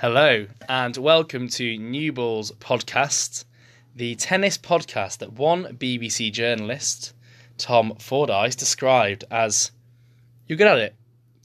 [0.00, 3.44] Hello, and welcome to New Balls Podcast,
[3.94, 7.12] the tennis podcast that one BBC journalist,
[7.58, 9.72] Tom Fordyce, described as
[10.46, 10.94] "You're good at it.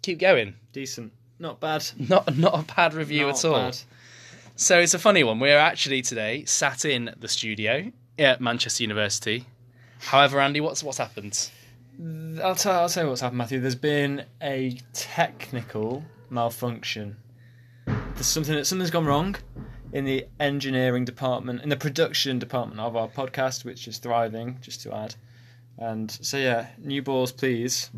[0.04, 1.12] Keep going." Decent.
[1.38, 1.86] Not bad.
[1.97, 3.55] Not not a bad review Not at all.
[3.55, 3.78] bad.
[4.56, 5.42] So it's a funny one.
[5.42, 9.48] We're actually today sat in the studio at Manchester University.
[10.00, 11.50] However, Andy, what's what's happened?
[12.42, 13.60] I'll tell, I'll tell you what's happened, Matthew.
[13.60, 17.18] There's been a technical malfunction.
[18.16, 19.36] There's something that something's gone wrong
[19.91, 24.81] in the engineering department, in the production department of our podcast, which is thriving, just
[24.84, 25.16] to add.
[25.77, 27.90] And so yeah, New Balls Please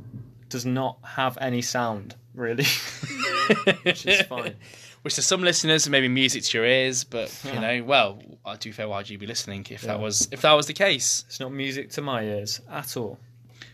[0.50, 2.66] does not have any sound, really.
[3.84, 4.56] which is fine.
[5.04, 8.74] Which to some listeners maybe music to your ears, but you know, well, I do
[8.74, 11.24] fair why'd you be listening if that was if that was the case.
[11.28, 13.18] It's not music to my ears at all.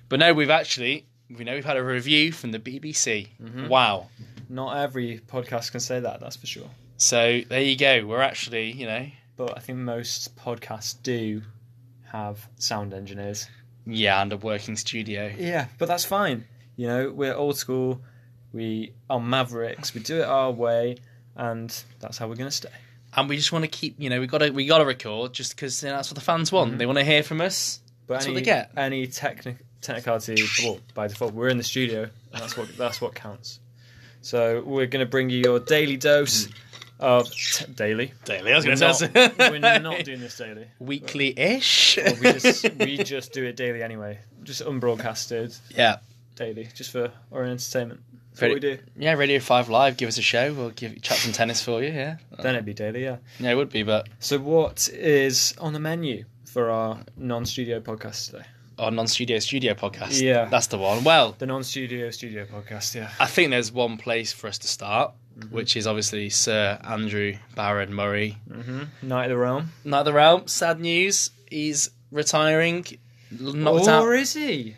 [0.10, 3.30] But no, we've actually we know we've had a review from the BBC.
[3.42, 3.68] Mm-hmm.
[3.68, 4.10] Wow.
[4.54, 6.70] Not every podcast can say that, that's for sure.
[6.98, 8.06] So there you go.
[8.06, 11.42] We're actually, you know, But I think most podcasts do
[12.12, 13.48] have sound engineers.
[13.88, 15.34] yeah, and a working studio.
[15.36, 16.46] Yeah, but that's fine.
[16.76, 18.02] You know, we're old school.
[18.54, 19.96] We are mavericks.
[19.96, 20.98] We do it our way,
[21.36, 22.70] and that's how we're going to stay.
[23.16, 25.34] And we just want to keep, you know, we got to we got to record
[25.34, 26.78] just because you know, that's what the fans want.
[26.78, 26.90] They mm-hmm.
[26.90, 27.80] want to hear from us.
[28.06, 28.72] But That's what any, they get.
[28.78, 32.04] Any technic technicality, well, by default, we're in the studio.
[32.34, 33.60] And that's what that's what counts.
[34.24, 36.52] So we're going to bring you your daily dose hmm.
[37.00, 38.14] of t- daily.
[38.24, 40.66] Daily, I was going to say we're not doing this daily.
[40.80, 41.98] weekly-ish.
[41.98, 45.98] Well, we just we just do it daily anyway, just unbroadcasted yeah,
[46.36, 48.00] daily, just for our entertainment.
[48.32, 48.80] That's what we do.
[48.98, 49.14] yeah.
[49.14, 50.54] Radio Five Live, give us a show.
[50.54, 51.92] We'll give chat some tennis for you.
[51.92, 53.18] Yeah, Then it'd be daily, yeah.
[53.40, 58.32] yeah, it would be, but So what is on the menu for our non-studio podcast
[58.32, 58.46] today?
[58.80, 60.20] Our non-studio studio podcast.
[60.22, 60.46] Yeah.
[60.46, 61.04] that's the one.
[61.04, 63.12] Well, The non-studio studio podcast, yeah.
[63.20, 65.14] I think there's one place for us to start,
[65.52, 68.38] which is obviously Sir Andrew Barron Murray.
[68.50, 69.08] Mm-hmm.
[69.08, 69.72] Knight of the Realm.
[69.84, 70.48] Knight of the Realm.
[70.48, 71.30] Sad news.
[71.50, 72.86] He's retiring.
[73.40, 74.04] Knocked out.
[74.04, 74.76] or is he?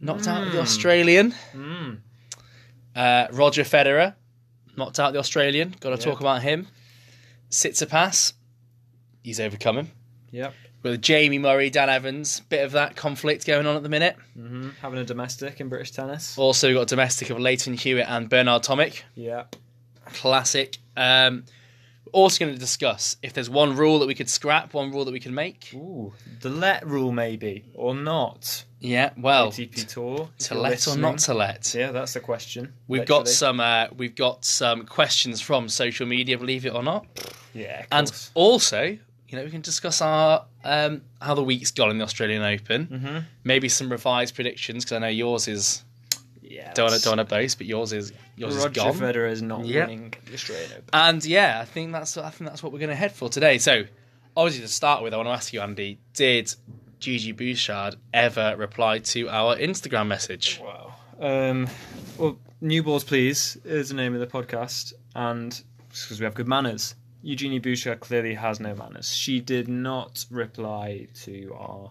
[0.00, 0.62] Knocked out the Mm.
[0.62, 1.34] Australian.
[1.54, 1.98] Mm.
[2.96, 4.14] Uh, Roger Federer.
[4.76, 5.74] Knocked out the Australian.
[5.80, 6.12] Got to Yeah.
[6.12, 6.68] talk about him.
[7.50, 8.32] Tsitsipas.
[9.22, 9.90] He's overcome him.
[10.30, 10.54] Yep.
[10.82, 12.40] With Jamie Murray, Dan Evans.
[12.40, 14.16] Bit of that conflict going on at the minute.
[14.34, 16.38] hmm Having a domestic in British tennis.
[16.38, 19.02] Also we've got domestic of Lleyton Hewitt and Bernard Tomic.
[19.14, 19.44] Yeah.
[20.06, 20.78] Classic.
[20.96, 21.44] Um,
[22.12, 25.12] also going to discuss if there's one rule that we could scrap, one rule that
[25.12, 25.70] we could make.
[25.74, 28.64] Ooh, the let rule maybe or not.
[28.80, 30.30] Yeah, well, ATP Tour.
[30.38, 31.74] to let or not to let.
[31.74, 32.72] Yeah, that's the question.
[32.88, 33.60] We've got some.
[33.60, 36.38] Uh, we've got some questions from social media.
[36.38, 37.06] Believe it or not,
[37.52, 38.98] Yeah, and also,
[39.30, 42.84] you know, we can discuss our um, how the week's gone in the Australian Open.
[42.86, 45.84] hmm Maybe some revised predictions because I know yours is
[46.42, 46.72] Yeah.
[46.74, 48.86] don't want to don't want to boast, but yours is yours Roger is gone.
[49.00, 49.82] Roger Federer is not Yeah.
[49.86, 50.84] winning the Australian Open.
[50.92, 53.58] And yeah, I think that's I think that's what we're going to head for today.
[53.58, 53.84] So,
[54.36, 56.52] obviously, to start with, I want to ask you, Andy, did
[56.98, 60.60] Gigi Bouchard ever reply to our Instagram message?
[60.62, 60.94] Wow.
[61.20, 61.68] Um,
[62.18, 65.58] well, New Balls Please is the name of the podcast, and
[65.90, 66.94] because we have good manners.
[67.22, 69.14] Eugenie Bouchard clearly has no manners.
[69.14, 71.90] She did not reply to our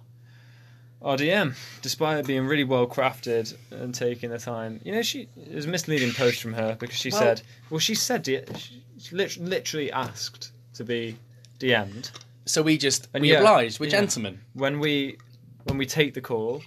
[1.02, 4.82] our DM, despite it being really well crafted and taking the time.
[4.84, 7.80] You know, she it was a misleading post from her because she Well- said, "Well,
[7.80, 8.26] she said.
[8.26, 11.18] She, she literally asked to be
[11.60, 12.12] DM'd."
[12.46, 13.80] So we just And we yeah, obliged.
[13.80, 13.92] We're yeah.
[13.92, 14.42] gentlemen.
[14.54, 15.18] when we
[15.64, 16.64] when we take the call,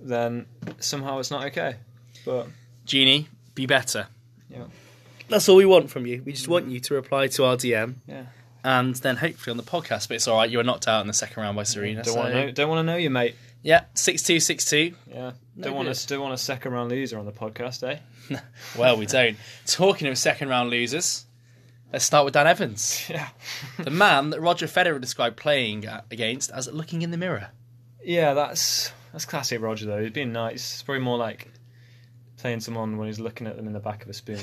[0.00, 0.46] then
[0.78, 1.76] somehow it's not okay.
[2.24, 2.48] But
[2.86, 4.06] Jeannie, be better.
[4.48, 4.64] Yeah.
[5.28, 6.22] That's all we want from you.
[6.24, 7.96] We just want you to reply to our DM.
[8.06, 8.26] Yeah.
[8.64, 10.50] And then hopefully on the podcast, but it's all right.
[10.50, 12.02] You were knocked out in the second round by Serena.
[12.02, 12.50] don't so- want to know.
[12.50, 13.34] Don't want to know you, mate.
[13.62, 14.94] Yeah, six two, six two.
[15.08, 15.32] Yeah.
[15.56, 15.94] No don't want to.
[15.94, 17.98] Still want a second round loser on the podcast, eh?
[18.78, 19.36] Well, we don't.
[19.66, 21.26] Talking of second round losers,
[21.92, 23.28] let's start with Dan Evans, Yeah.
[23.78, 27.48] the man that Roger Federer described playing against as looking in the mirror.
[28.04, 30.02] yeah, that's that's classic Roger though.
[30.02, 30.74] He's being nice.
[30.74, 31.50] It's probably more like
[32.36, 34.40] playing someone when he's looking at them in the back of a spoon.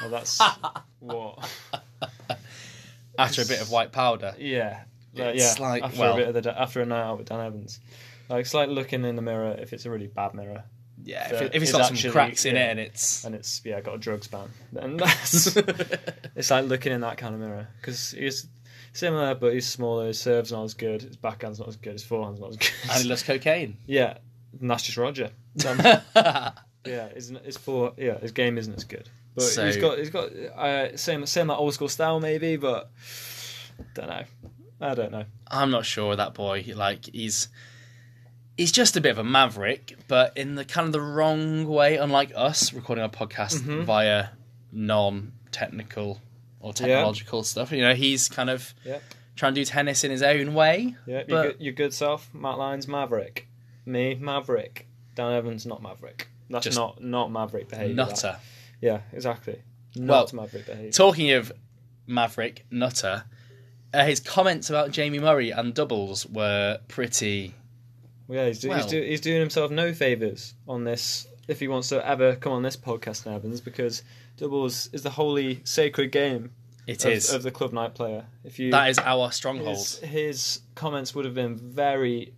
[0.00, 0.40] Well, that's
[1.00, 1.50] what.
[3.18, 4.34] After a bit of white powder.
[4.38, 4.82] Yeah.
[5.14, 5.66] Like, It's yeah.
[5.66, 7.80] like- after well- a bit of the after a night out with Dan Evans.
[8.28, 10.62] Like it's like looking in the mirror if it's a really bad mirror.
[11.02, 12.68] Yeah, if, it, if it's got some actually- cracks in yeah.
[12.68, 13.24] it and it's.
[13.24, 14.48] and it's yeah got a drugs ban.
[14.72, 15.56] Then that's
[16.36, 18.46] it's like looking in that kind of mirror because he's
[18.92, 20.06] similar, but he's smaller.
[20.06, 21.02] His serve's not as good.
[21.02, 21.94] His backhand's not as good.
[21.94, 22.70] His forehand's not as good.
[22.90, 23.76] and he loves cocaine.
[23.86, 24.18] yeah,
[24.60, 25.30] and that's just Roger.
[25.66, 25.80] Um,
[26.86, 29.08] yeah, his his for yeah his game isn't as good.
[29.40, 32.90] But So- he's got he's got uh, same same like old school style maybe, but
[33.94, 34.24] don't know.
[34.80, 35.24] I don't know.
[35.48, 36.64] I'm not sure that boy.
[36.74, 37.48] Like he's
[38.56, 41.96] he's just a bit of a maverick, but in the kind of the wrong way.
[41.96, 43.84] Unlike us recording our podcast Mhm.
[43.84, 44.28] via
[44.72, 46.20] non-technical
[46.60, 47.72] or technological stuff.
[47.72, 49.02] You know, he's kind of Yep.
[49.36, 50.94] trying to do tennis in his own way.
[51.06, 53.48] Yeah, your, But- good, your good self, Matt Lyons, Maverick.
[53.86, 54.86] Me, Maverick.
[55.14, 56.28] Dan Evans, not Maverick.
[56.48, 57.94] That's Just not not Maverick behaviour.
[57.96, 58.40] that.
[58.80, 59.60] Yeah, exactly.
[59.94, 60.90] Not Well, Maverick behaviour.
[60.92, 61.52] Talking of
[62.06, 63.24] Maverick Nutter,
[63.92, 67.54] uh, his comments about Jamie Murray and doubles were pretty.
[68.28, 71.88] yeah, he's, do, he's, do, he's doing himself no favours on this if he wants
[71.88, 74.02] to ever come on this podcast, Dan Evans, because
[74.36, 76.52] doubles is the holy sacred game
[76.86, 77.32] It of, is.
[77.32, 78.26] of the club night player.
[78.44, 79.76] If you that is our stronghold.
[79.76, 82.32] his, his comments would have been very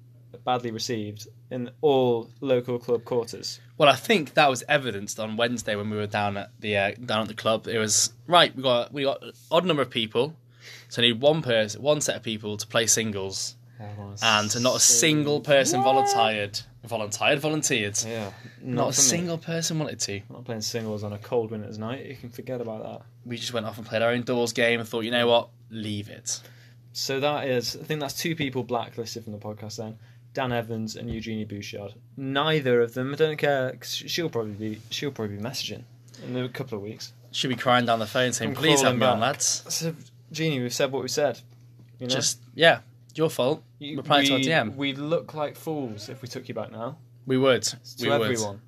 [0.45, 3.61] badly received in all local club quarters.
[3.79, 6.93] Well, I think that was evidenced on Wednesday when we were down at the uh,
[7.05, 7.67] down at the club.
[7.67, 8.55] It was right.
[8.55, 10.37] We got we got an odd number of people,
[10.89, 13.57] so I need one person, one set of people to play singles,
[14.23, 17.99] and not a single person volunteered, volunteered, volunteered.
[18.07, 18.31] Yeah,
[18.63, 19.09] Not, a for me.
[19.09, 20.17] single person wanted to.
[20.19, 22.07] I'm not playing singles on a cold winter's night.
[22.07, 23.03] You can forget about that.
[23.25, 25.49] We just went off and played our own doubles game and thought, you know what,
[25.71, 26.41] leave it.
[26.93, 29.77] So that is, I think that's two people blacklisted from the podcast.
[29.79, 29.97] Then
[30.35, 31.95] Dan Evans and Eugenie Bouchard.
[32.17, 33.13] Neither of them.
[33.13, 33.73] I don't care.
[33.73, 34.81] 'cause she'll probably be.
[34.91, 35.83] She'll probably be messaging
[36.27, 37.13] in a couple of weeks.
[37.33, 39.65] She'll be crying down the phone saying, I'm please have me on, lads.
[39.69, 39.95] So,
[40.31, 41.41] Jeannie, we've said what we said.
[41.99, 42.15] You know?
[42.15, 42.81] Just yeah,
[43.15, 43.63] your fault.
[43.79, 44.75] You- reply to our DM.
[44.77, 46.99] We'd look like fools if we took you back now.
[47.27, 48.23] We would, To we would.
[48.23, 48.61] everyone.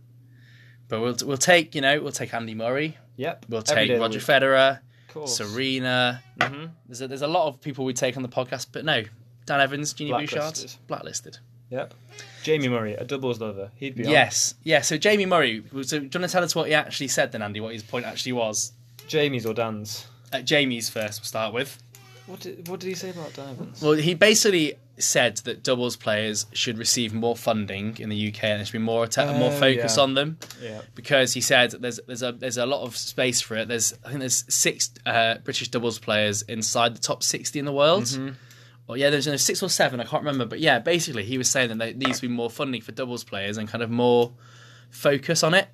[0.88, 2.98] But we'll we'll take you know we'll take Andy Murray.
[3.16, 3.46] Yep.
[3.48, 4.18] We'll take day of the Roger.
[4.20, 4.80] Federer.
[5.26, 6.22] Serena.
[6.38, 6.70] Mhm.
[6.86, 9.02] There's a, there's a lot of people we take on the podcast, but no,
[9.46, 10.58] Dan Evans, Junior Bouchard,
[10.88, 11.38] Blacklisted.
[11.74, 11.98] Blacklisted.
[12.18, 12.24] Yep.
[12.42, 13.70] Jamie Murray, a doubles lover.
[13.76, 14.10] He'd be on.
[14.12, 14.82] Yes, yeah.
[14.82, 15.62] So Jamie Murray.
[15.82, 17.60] So do you want to tell us what he actually said then, Andy?
[17.60, 18.72] What his point actually was?
[19.08, 20.06] Jamie's or Dan's.
[20.32, 21.20] Uh, Jamie's first.
[21.20, 21.82] We'll start with.
[22.26, 23.82] What did What did he say about Dan Evans?
[23.82, 28.58] Well, he basically said that doubles players should receive more funding in the UK and
[28.60, 30.02] there should be more atta- more Oh, focus yeah.
[30.02, 30.82] on them yeah.
[30.94, 33.68] because he said there's there's a there's a lot of space for it.
[33.68, 37.72] There's I think there's six uh, British doubles players inside the top sixty in the
[37.72, 38.04] world.
[38.04, 38.34] Mm-hmm.
[38.86, 39.98] Well, yeah, there's no six or seven.
[40.00, 42.50] I can't remember, but yeah, basically he was saying that there needs to be more
[42.50, 44.32] funding for doubles players and kind of more
[44.90, 45.68] focus on it.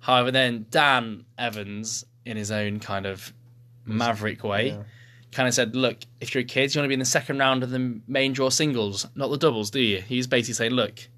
[0.00, 3.32] However, then Dan Evans, in his own kind of
[3.84, 4.82] maverick way, Yeah.
[5.32, 7.38] kind of said, "Look, if you're a kid, you want to be in the second
[7.38, 11.08] round of the main draw singles, not the doubles, do you?" He's basically saying, "Look,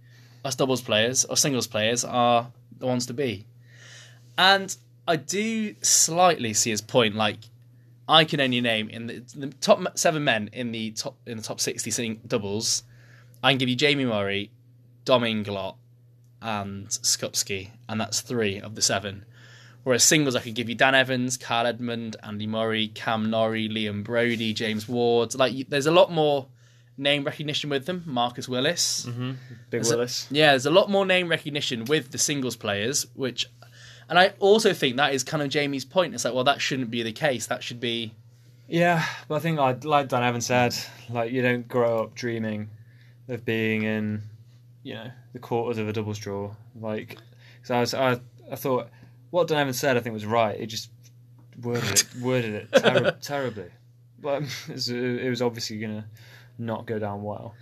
[0.45, 3.47] us doubles players or singles players are the ones to be,"
[4.37, 4.77] and
[5.07, 7.15] I do slightly see his point.
[7.15, 7.39] Like,
[8.09, 11.43] I can only name in the, the top seven men in the top in the
[11.43, 12.83] top sixty sing- doubles.
[13.43, 14.51] I can give you Jamie Murray,
[15.05, 15.77] Dom Inglot,
[16.41, 19.25] and Skupski, and that's three of the seven.
[19.85, 24.03] Whereas singles, I could give you Dan Evans, Kyle Edmund, Andy Murray, Cam Norrie, Liam
[24.05, 25.35] Broady, James Ward.
[25.35, 26.49] Like, there's a lot more
[26.99, 28.03] name recognition with them.
[28.05, 29.07] Marcus Willis.
[29.09, 29.31] Mm-hmm.
[29.31, 29.37] Big
[29.71, 30.27] There's a- Willis.
[30.31, 33.47] yeah, there's a lot more name recognition with the singles players, which,
[34.09, 36.15] and I also think that is kind of Jamie's point.
[36.15, 37.47] It's like, well, that shouldn't be the case.
[37.47, 38.13] That should be
[38.67, 40.75] Yeah, but I think like, like Dan Evans said,
[41.11, 42.71] like you don't grow up dreaming
[43.29, 44.23] of being in,
[44.83, 46.51] you know, the quarters of a doubles draw.
[46.81, 47.19] Like,
[47.63, 48.21] so I was, I,
[48.51, 48.89] I thought
[49.31, 50.59] what Dan Evans said, I think was right.
[50.59, 50.91] It just
[51.61, 53.71] worded it, worded it ter- terribly.
[54.21, 56.07] But it was, it was obviously gonna
[56.59, 57.55] not go down well.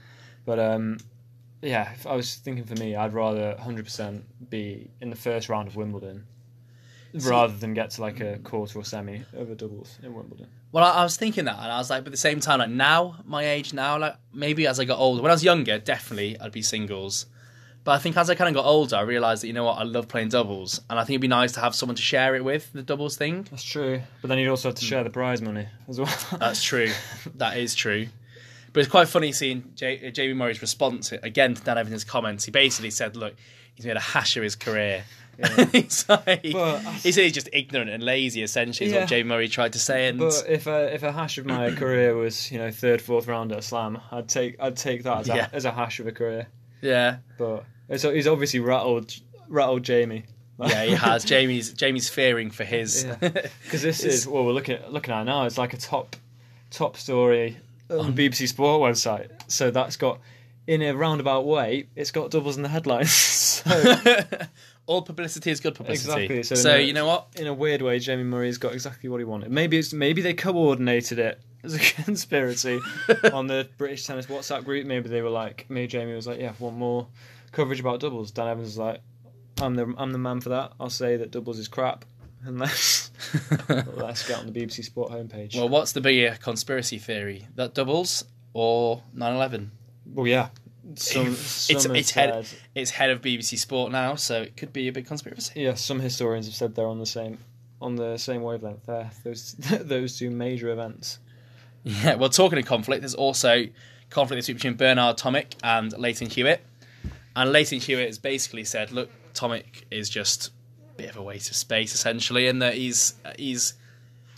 [0.45, 0.99] But um,
[1.63, 5.69] yeah, if I was thinking for me, I'd rather 100% be in the first round
[5.69, 6.27] of Wimbledon.
[7.25, 10.49] Rather than get to like a quarter or semi of a doubles in Wimbledon.
[10.73, 12.59] Well, I, I was thinking that, and I was like, but at the same time,
[12.59, 15.79] like now, my age now, like maybe as I got older, when I was younger,
[15.79, 17.27] definitely I'd be singles.
[17.85, 19.79] But I think as I kind of got older, I realised that you know what,
[19.79, 22.35] I love playing doubles, and I think it'd be nice to have someone to share
[22.35, 23.47] it with the doubles thing.
[23.51, 24.03] That's true.
[24.21, 26.13] But then you'd also have to share the prize money as well.
[26.39, 26.91] That's true.
[27.37, 28.09] that is true.
[28.73, 32.45] But it's quite funny seeing J- uh, Jamie Murray's response again to Dan Evans' comments.
[32.45, 33.35] He basically said, "Look,
[33.75, 35.05] he's made a hash of his career."
[35.73, 38.43] he's like, But- he said he's just ignorant and lazy.
[38.43, 39.01] Essentially, is Yeah.
[39.01, 40.09] what Jamie Murray tried to say.
[40.09, 43.27] And But if a if a hash of my career was you know third fourth
[43.27, 46.07] round at a slam, I'd take I'd take that as a, as a hash of
[46.07, 46.47] a career.
[46.81, 49.15] yeah, But it's, he's obviously rattled
[49.49, 50.25] rattled Jamie.
[50.59, 51.25] yeah, he has.
[51.25, 53.05] Jamie's Jamie's fearing for his.
[53.05, 53.17] Yeah.
[53.65, 55.45] Because this is what we're looking at, looking at now.
[55.45, 56.17] It's like a top
[56.71, 57.57] top story
[57.91, 59.29] on um, the BBC Sport website.
[59.49, 60.19] So that's got
[60.67, 63.13] in a roundabout way, it's got doubles in the headlines.
[63.13, 63.95] so
[64.87, 66.11] All publicity is good publicity.
[66.25, 67.29] Exactly, so So, you know what?
[67.37, 69.51] in a weird way, Jamie Murray's got exactly what he wanted.
[69.51, 72.79] Maybe it's maybe they coordinated it as a conspiracy
[73.33, 74.87] on the British tennis WhatsApp group.
[74.87, 77.09] Maybe they were like, maybe Jamie was like, yeah, want more
[77.53, 78.31] coverage about doubles.
[78.31, 79.01] Dan Evans was like,
[79.61, 80.73] I'm the I'm the man for that.
[80.79, 82.05] I'll say that doubles is crap,
[82.45, 83.11] unless
[83.69, 85.57] let's let's get on the BBC Sport homepage.
[85.57, 87.49] well, what's the bigger conspiracy theory?
[87.57, 89.71] That doubles or 9/11?
[90.15, 90.51] Well, yeah,
[90.95, 91.41] some, It's
[91.83, 94.89] some have it's head said- it's head of BBC Sport now, so it could be
[94.89, 95.61] a big conspiracy.
[95.63, 97.39] yeah, some historians have said they're on the same
[97.83, 99.11] on the same wavelength there.
[99.25, 101.19] Those those two major events.
[101.85, 103.65] Yeah, well, talking of conflict, there's also
[104.11, 106.61] conflict this week between Bernard Tomic and Lleyton Hewitt.
[107.37, 111.51] And Lleyton Hewitt has basically said, look, Tomic is just a bit of a waste
[111.51, 113.75] of space, essentially, and that he's he's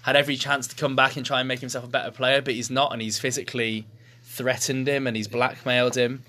[0.02, 2.54] had every chance to come back and try and make himself a better player, but
[2.54, 3.86] he's not, and he's physically
[4.24, 6.22] threatened him and he's blackmailed him.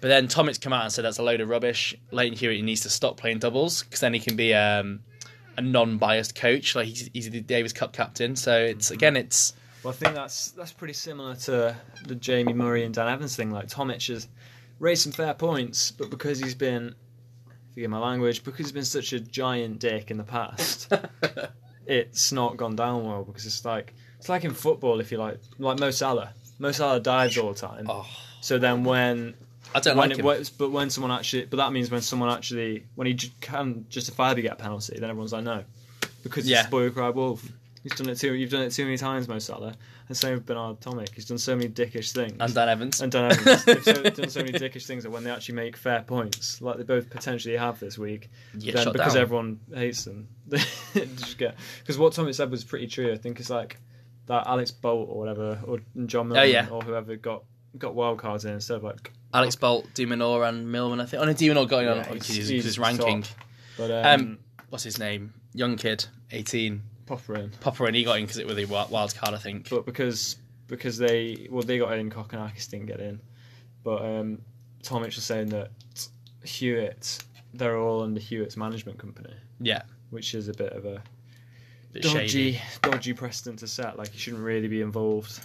[0.00, 1.94] But then Tomic's come out and said that's a load of rubbish.
[2.12, 5.00] Lleyton Hewitt needs to stop playing doubles because then he can be um,
[5.56, 6.76] a non-biased coach.
[6.76, 8.36] Like he's, he's the Davis Cup captain.
[8.36, 11.76] So it's again, it's Well, I think that's that's pretty similar to
[12.06, 13.50] the Jamie Murray and Dan Evans thing.
[13.50, 14.28] Like Tomic has
[14.78, 16.94] raised some fair points, but because he's been,
[17.74, 20.92] forgive my language, because he's been such a giant dick in the past,
[21.86, 23.24] it's not gone down well.
[23.24, 26.34] Because it's like it's like in football, if you like, like Mo Salah.
[26.60, 27.86] Mo Salah dives all the time.
[27.88, 28.06] oh,
[28.40, 29.34] So then when
[29.74, 30.44] I don't when like it him.
[30.58, 34.42] but when someone actually, but that means when someone actually, when he ju- can justifiably
[34.42, 35.64] get a penalty, then everyone's like, no,
[36.22, 36.60] because Yeah.
[36.60, 37.46] it's boy who cried wolf.
[37.82, 38.34] He's done it too.
[38.34, 39.72] You've done it too many times, Mo Salah,
[40.08, 41.14] and same with Bernard Tomic.
[41.14, 42.36] He's done so many dickish things.
[42.40, 43.00] and Dan Evans.
[43.00, 43.64] and Dan Evans.
[43.64, 46.76] They've so, done so many dickish things that when they actually make fair points, like
[46.76, 49.22] they both potentially have this week, then because down.
[49.22, 50.58] everyone hates them, they
[50.94, 51.54] just get.
[51.80, 53.12] Because what Tomic said was pretty true.
[53.12, 53.78] I think it's like
[54.26, 56.68] that Alex Bolt or whatever, or John Millman Oh, yeah.
[56.70, 57.44] or whoever got
[57.78, 59.12] got wild cards in instead of like.
[59.34, 61.00] Alex Bolt, de Minaur, and Millman.
[61.00, 61.22] I think.
[61.22, 63.22] Oh no, de Minaur got in on because he's- his, he's his ranking.
[63.22, 63.32] top.
[63.76, 64.38] But um, Um,
[64.70, 65.32] What's his name?
[65.54, 66.82] Young kid, eighteen.
[67.06, 67.50] Popper in.
[67.50, 69.70] Popyrin, and he got in because it was a wild card, I think.
[69.70, 73.20] but because because they well they got in, Kokkinakis didn't get in.
[73.82, 74.42] But um,
[74.82, 75.70] Tomic was saying that
[76.44, 77.18] Hewitt,
[77.54, 81.02] they're all under Hewitt's management company, yeah, which is a bit of a
[81.92, 82.60] bit dodgy shady.
[82.82, 83.96] dodgy precedent to set.
[83.98, 85.40] Like he shouldn't really be involved.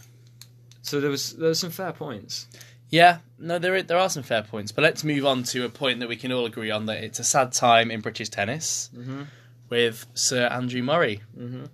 [0.82, 2.48] So there was there was some fair points.
[2.94, 6.00] Yeah, no, there there are some fair points, but let's move on to a point
[6.02, 9.24] that we can all agree on that it's a sad time in British tennis Mm-hmm.
[9.70, 11.22] with Sir Andrew Murray.
[11.36, 11.66] Mm-hmm.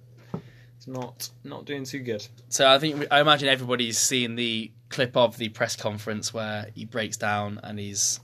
[0.78, 2.26] It's not not doing too good.
[2.48, 6.86] So I think I imagine everybody's seen the clip of the press conference where he
[6.86, 8.22] breaks down and he's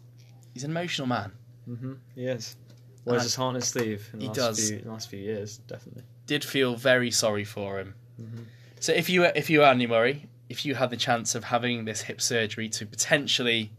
[0.54, 1.34] he's an emotional man.
[1.70, 1.94] Mm-hmm.
[2.16, 2.56] He is.
[3.04, 4.70] Wears his heart on his sleeve in the He last does.
[4.70, 6.04] few last few years, definitely.
[6.28, 7.94] Did feel very sorry for him.
[8.22, 8.46] Mhm.
[8.80, 11.86] So if you if you were Andy Murray, if you had the chance of having
[11.86, 13.72] this hip surgery to potentially,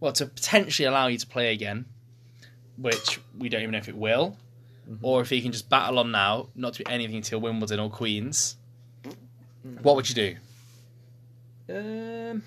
[0.00, 1.84] well, to potentially allow you to play again,
[2.76, 4.36] which we don't even know if it will,
[4.88, 4.98] Mhm.
[5.02, 8.56] or if he can just battle on now, not do anything until Wimbledon or Queens,
[9.82, 10.36] what would you do?
[11.68, 12.42] Um,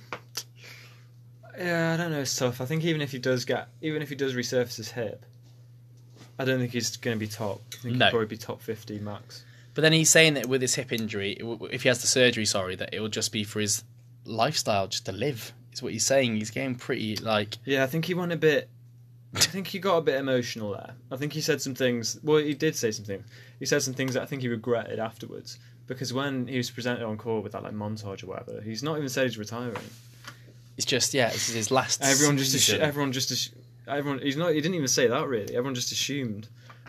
[1.58, 2.22] yeah, I don't know.
[2.22, 2.62] It's tough.
[2.62, 5.26] I think even if he does get, even if he does resurface his hip,
[6.38, 7.62] I don't think he's going to be top.
[7.74, 8.06] I think No.
[8.06, 9.44] he'll probably be top fifty max.
[9.78, 11.38] But then he's saying that with his hip injury,
[11.70, 13.84] if he has the surgery, sorry, that it will just be for his
[14.26, 15.54] lifestyle, just to live.
[15.72, 16.34] Is what he's saying.
[16.34, 18.70] He's getting pretty like Yeah, I think he went a bit.
[19.36, 20.96] I think he got a bit emotional there.
[21.12, 22.20] I think he said some things.
[22.24, 23.24] Well, he did say some things.
[23.60, 25.60] He said some things that I think he regretted afterwards.
[25.86, 28.98] Because when he was presented on court with that like montage or whatever, he's not
[28.98, 29.76] even said he's retiring.
[30.76, 32.04] it's just yeah, this is his last.
[32.04, 33.54] Everyone just, assu- everyone just, assu-
[33.88, 34.24] everyone.
[34.24, 34.56] He's not.
[34.56, 35.54] He didn't even say that really.
[35.54, 36.48] Everyone just assumed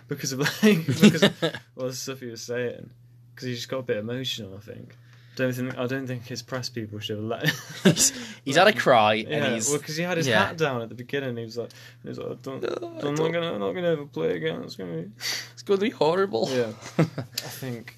[0.08, 1.40] because of like because of,
[1.76, 2.90] well the stuff he was saying.
[3.34, 4.56] Because he just got a bit emotional.
[4.56, 4.96] I think.
[5.36, 5.78] Don't think.
[5.78, 7.48] I don't think his press people should have let.
[7.84, 8.12] he's,
[8.44, 10.46] he's had a cry yeah, and he's well, because he had his yeah.
[10.46, 11.36] hat down at the beginning.
[11.36, 11.70] He was like,
[12.02, 14.36] he was like, don't, No, I I'm don't- not gonna, I'm not gonna ever play
[14.36, 14.62] again.
[14.64, 15.10] It's gonna be.
[15.52, 16.48] it's going to be horrible.
[16.50, 17.94] Yeah, I think.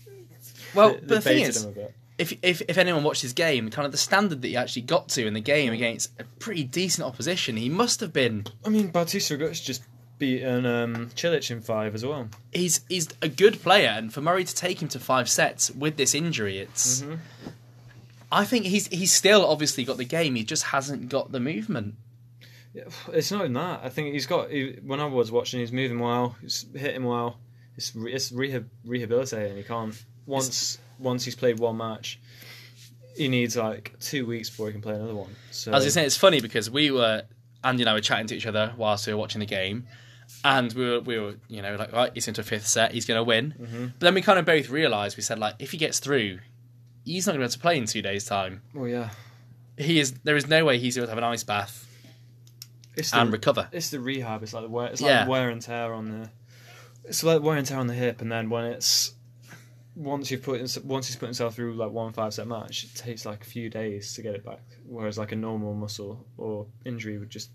[0.74, 1.94] well, they- but they the thing is, him a bit.
[2.18, 5.08] if, if if anyone watched his game, kind of the standard that he actually got
[5.10, 5.76] to in the game mm.
[5.76, 8.44] against a pretty decent opposition, he must have been.
[8.66, 9.82] I mean, Bautista Agut's just
[10.20, 12.28] beaten um, Cilic in five as well.
[12.52, 15.96] He's he's a good player, and for Murray to take him to five sets with
[15.96, 17.00] this injury, it's.
[17.02, 17.18] Mhm.
[18.30, 20.36] I think he's he's still obviously got the game.
[20.36, 21.96] He just hasn't got the movement.
[23.12, 23.80] It's not even that.
[23.82, 24.50] I think he's got.
[24.50, 26.36] He, when I was watching, he's moving well.
[26.40, 27.38] He's hitting well.
[27.76, 29.56] It's it's rehab, rehabilitating.
[29.56, 32.20] He can't once once he's played one match.
[33.16, 35.34] He needs like two weeks before he can play another one.
[35.50, 37.24] So I was gonna say it's funny because we were
[37.64, 39.86] Andy and I were chatting to each other whilst we were watching the game,
[40.44, 43.06] and we were we were you know like right, he's into a fifth set, he's
[43.06, 43.54] gonna win.
[43.60, 43.92] Mhm.
[43.98, 46.38] But then we kind of both realised we said like if he gets through,
[47.04, 48.62] he's not gonna be able to play in two days' time.
[48.76, 49.10] Oh yeah.
[49.76, 51.86] He is there is no way he's able to have an ice bath
[52.96, 53.68] It's the, and recover.
[53.72, 54.42] it's the rehab.
[54.42, 54.88] It's like the wear.
[54.88, 55.26] It's like Yeah.
[55.28, 56.30] wear and tear on the.
[57.04, 59.12] It's like wear and tear on the hip, and then when it's
[59.96, 63.24] once you've put once he's put himself through like one five set match, it takes
[63.26, 64.60] like a few days to get it back.
[64.86, 67.50] Whereas like a normal muscle or injury would just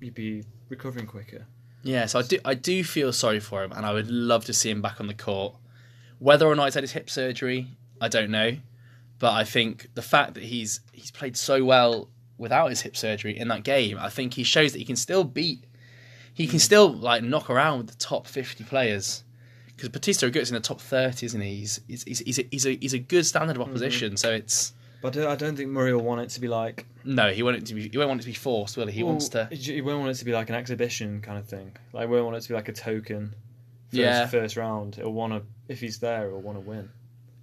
[0.00, 1.46] you'd be recovering quicker.
[1.82, 4.52] Yeah, so I do I do feel sorry for him, and I would love to
[4.52, 5.54] see him back on the court.
[6.18, 7.68] Whether or not he's had his hip surgery,
[8.00, 8.56] I don't know,
[9.18, 13.38] but I think the fact that he's he's played so well without his hip surgery
[13.38, 15.64] in that game, I think he shows that he can still beat,
[16.34, 19.24] he can still like knock around with the top fifty players.
[19.80, 21.56] because Bautista Agut's in the top thirty, isn't he?
[21.56, 23.70] He's he's he's, he's, a, he's a he's a good standard of mm-hmm.
[23.70, 24.16] opposition.
[24.18, 26.86] So it's But I don't, think Murray will want it to be like.
[27.04, 28.92] no, he won't it to be he won't want it to be forced, will he?
[28.92, 29.46] He wants to.
[29.50, 31.72] He won't want it to be like an exhibition kind of thing.
[31.92, 33.34] Like, he won't want it to be like a token.
[33.88, 34.26] First, Yeah.
[34.26, 35.42] First round, he'll want to.
[35.68, 36.90] If he's there, he'll want to win.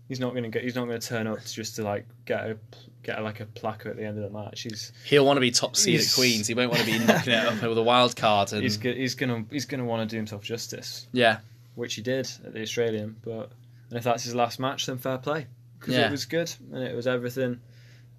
[0.08, 0.64] He's not going to get.
[0.64, 2.58] He's not to turn up just to like get a
[3.04, 4.62] get like a placard at the end of the match.
[4.62, 6.48] He's He'll want to be top seed at He's- Queens.
[6.48, 8.54] He won't want to be knocking it up with a wild card.
[8.54, 11.40] And he's go- he's gonna he's gonna want to do himself justice, yeah,
[11.76, 13.18] which he did at the Australian.
[13.26, 13.52] But
[13.90, 15.48] and if that's his last match, then fair play
[15.80, 16.08] because Yeah.
[16.08, 17.60] it was good and it was everything.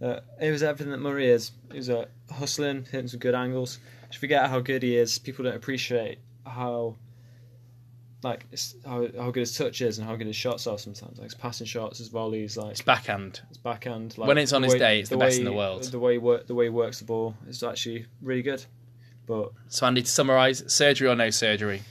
[0.01, 1.51] Uh, it was everything that Murray is.
[1.73, 3.79] He was uh, hustling, hitting some good angles.
[4.19, 5.19] Forget how good he is.
[5.19, 6.97] People don't appreciate how
[8.23, 11.19] like it's, how how good his touch is and how good his shots are sometimes.
[11.19, 13.41] Like his passing shots, his volleys, like it's backhand.
[13.49, 14.17] his backhand.
[14.19, 15.85] Like, When it's on the his way- day, it's the best way, in the world.
[15.85, 18.65] The way he work, the way he works the ball is actually really good.
[19.27, 21.83] But So Andy, to summarise, surgery or no surgery?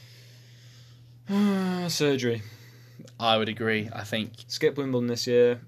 [1.88, 2.42] surgery.
[3.20, 3.90] I would agree.
[3.94, 5.60] I think skip Wimbledon this year,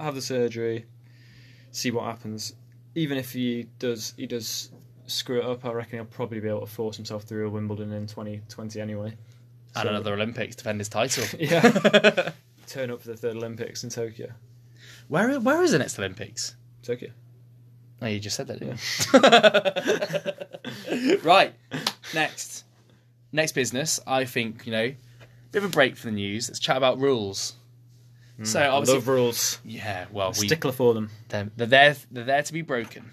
[0.00, 0.86] have the surgery,
[1.70, 2.54] see what happens.
[2.94, 4.70] Even if he does, he does
[5.06, 5.64] screw it up.
[5.64, 9.08] I reckon he'll probably be able to force himself through a Wimbledon in 2020 anyway.
[9.76, 11.24] and So- another Olympics defend his title.
[11.38, 12.30] Yeah.
[12.66, 14.32] Turn up for the third Olympics in Tokyo.
[15.08, 16.54] where where is the next Olympics?
[16.82, 17.10] Tokyo.
[18.02, 18.78] Oh, you just said that, didn't
[21.02, 21.18] you?
[21.24, 21.52] right.
[22.14, 22.64] Next.
[23.32, 24.92] Next business, I think, you know,
[25.52, 26.48] bit of a break for the news.
[26.48, 27.54] Let's chat about rules.
[28.44, 29.58] so I obviously love rules.
[29.64, 31.10] Yeah, well we Stickler for them.
[31.28, 33.10] they're, they're there they're there to be broken.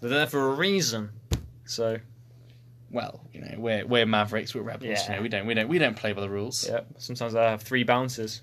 [0.00, 1.10] They're there for a reason.
[1.64, 1.98] So
[2.90, 5.10] Well, you know, we're we're mavericks, we're rebels, Yeah.
[5.10, 6.68] you know, we don't we don't we don't play by the rules.
[6.68, 8.42] yeah, sometimes I have three bounces.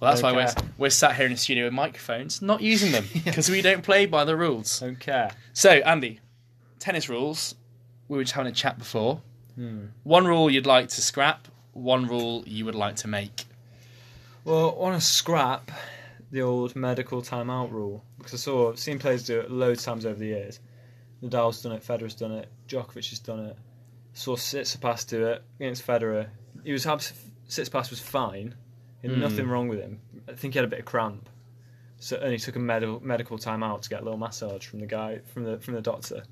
[0.00, 0.48] Well that's why we're
[0.78, 4.06] we're sat here in the studio with microphones, not using them because we don't play
[4.06, 4.80] by the rules.
[4.80, 5.32] Don't care.
[5.52, 6.20] So, Andy,
[6.78, 7.54] tennis rules.
[8.08, 9.20] We were just having a chat before.
[9.56, 9.86] Hmm.
[10.04, 11.46] One rule you'd like to scrap,
[11.80, 13.44] one rule you would like to make.
[14.44, 15.70] Well, I want to scrap
[16.30, 19.84] the old medical timeout rule because I saw I've seen players do it loads of
[19.86, 20.60] times over the years.
[21.22, 23.56] Nadal's done it, Federer's done it, Djokovic has done it.
[24.12, 26.28] saw Tsitsipas do it against Federer.
[26.64, 27.12] He was abs-
[27.48, 28.54] Tsitsipas was fine,
[29.04, 29.20] Hmm.
[29.20, 30.00] nothing wrong with him.
[30.28, 31.28] I think he had a bit of cramp,
[31.98, 34.86] so and he took a medical medical timeout to get a little massage from the
[34.86, 36.22] guy from the from the doctor,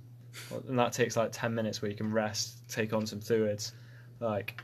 [0.69, 3.73] and that takes like ten minutes where you can rest, take on some fluids,
[4.21, 4.61] like,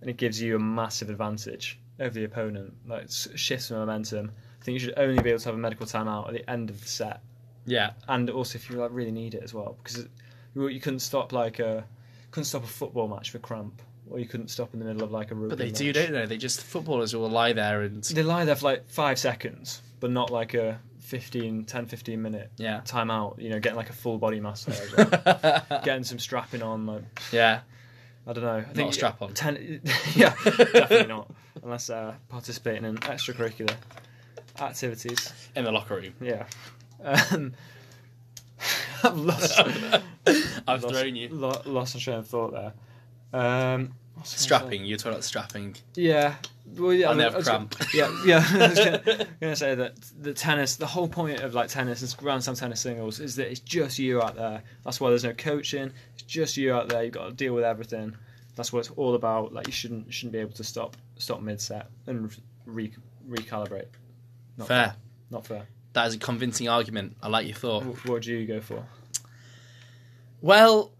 [0.00, 2.74] and it gives you a massive advantage over the opponent.
[2.86, 4.30] Like shifts the momentum.
[4.60, 6.68] I think you should only be able to have a medical timeout at the end
[6.70, 7.20] of the set,
[7.66, 7.90] Yeah.
[8.08, 10.10] and also if you like really need it as well, because it,
[10.54, 11.84] you, you couldn't stop like a
[12.30, 13.80] couldn't stop a football match for cramp,
[14.10, 15.48] or you couldn't stop in the middle of like a rugby.
[15.50, 15.94] But they do, match.
[15.94, 16.26] don't they?
[16.26, 18.02] They just, footballers will lie there and.
[18.04, 22.50] They lie there for like five seconds, but not like a 15, 10, 15 minute
[22.58, 22.82] Yeah.
[22.84, 23.40] timeout.
[23.40, 24.92] You know, getting like a full body massage,
[25.84, 26.84] getting some strapping on.
[26.86, 27.60] Like yeah.
[28.28, 28.58] I don't know.
[28.58, 29.32] I think a strap-on.
[29.32, 29.80] Ten,
[30.14, 31.30] yeah, definitely not,
[31.62, 33.74] unless uh, participating in extracurricular
[34.60, 35.32] activities.
[35.56, 36.12] In the locker room.
[36.20, 36.44] Yeah.
[37.02, 37.54] Um,
[39.02, 39.58] I've lost.
[39.58, 41.28] I've lost, thrown you.
[41.30, 42.72] Lo- lost my train of thought there.
[43.32, 44.44] Um, what's I gonna say?
[44.44, 44.84] Strapping.
[44.84, 45.76] You're talking about strapping.
[45.94, 46.34] Yeah.
[46.76, 47.10] Well, yeah.
[47.10, 47.74] And they I have was- cramp.
[47.94, 48.44] Yeah, yeah.
[48.48, 52.16] I was gonna, gonna say that the tennis, the whole point of like tennis and
[52.18, 54.62] Grand Slam tennis singles is that it's just you out there.
[54.84, 55.92] That's why there's no coaching.
[56.14, 57.04] It's just you out there.
[57.04, 58.14] You've got to deal with everything.
[58.54, 59.52] That's what it's all about.
[59.54, 62.92] Like you shouldn't shouldn't be able to stop stop mid set and re-
[63.28, 63.86] recalibrate.
[64.56, 64.94] Not Fair.
[65.30, 65.66] Not fair.
[65.94, 67.16] That is a convincing argument.
[67.22, 67.84] I like your thought.
[67.84, 68.84] What, what do you go for?
[70.40, 70.90] Well,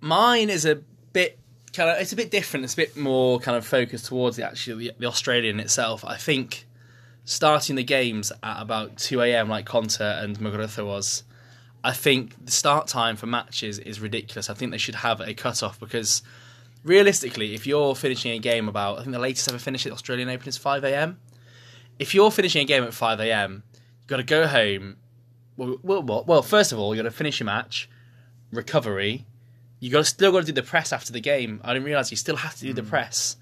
[0.00, 0.76] mine is a
[1.12, 1.38] bit
[1.72, 2.64] kind of it's a bit different.
[2.64, 6.04] It's a bit more kind of focused towards the actually the Australian itself.
[6.04, 6.66] I think
[7.24, 9.48] starting the games at about two a.m.
[9.48, 11.24] like Konta and Muguruza was.
[11.82, 14.50] I think the start time for matches is ridiculous.
[14.50, 16.22] I think they should have a cut off because
[16.84, 19.94] realistically, if you're finishing a game about, I think the latest ever finish at the
[19.94, 21.18] Australian Open is five a.m.
[21.98, 23.62] If you're finishing a game at five a.m.,
[24.00, 24.96] you've got to go home.
[25.56, 27.88] Well, well, well first of all, you've got to finish your match,
[28.52, 29.24] recovery.
[29.80, 31.60] You got still got to do the press after the game.
[31.64, 32.88] I didn't realize you still have to do the hmm.
[32.88, 33.36] press,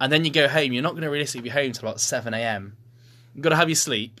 [0.00, 0.72] and then you go home.
[0.72, 2.76] You're not going to realistically be home till about seven a.m.
[3.34, 4.20] You've got to have your sleep.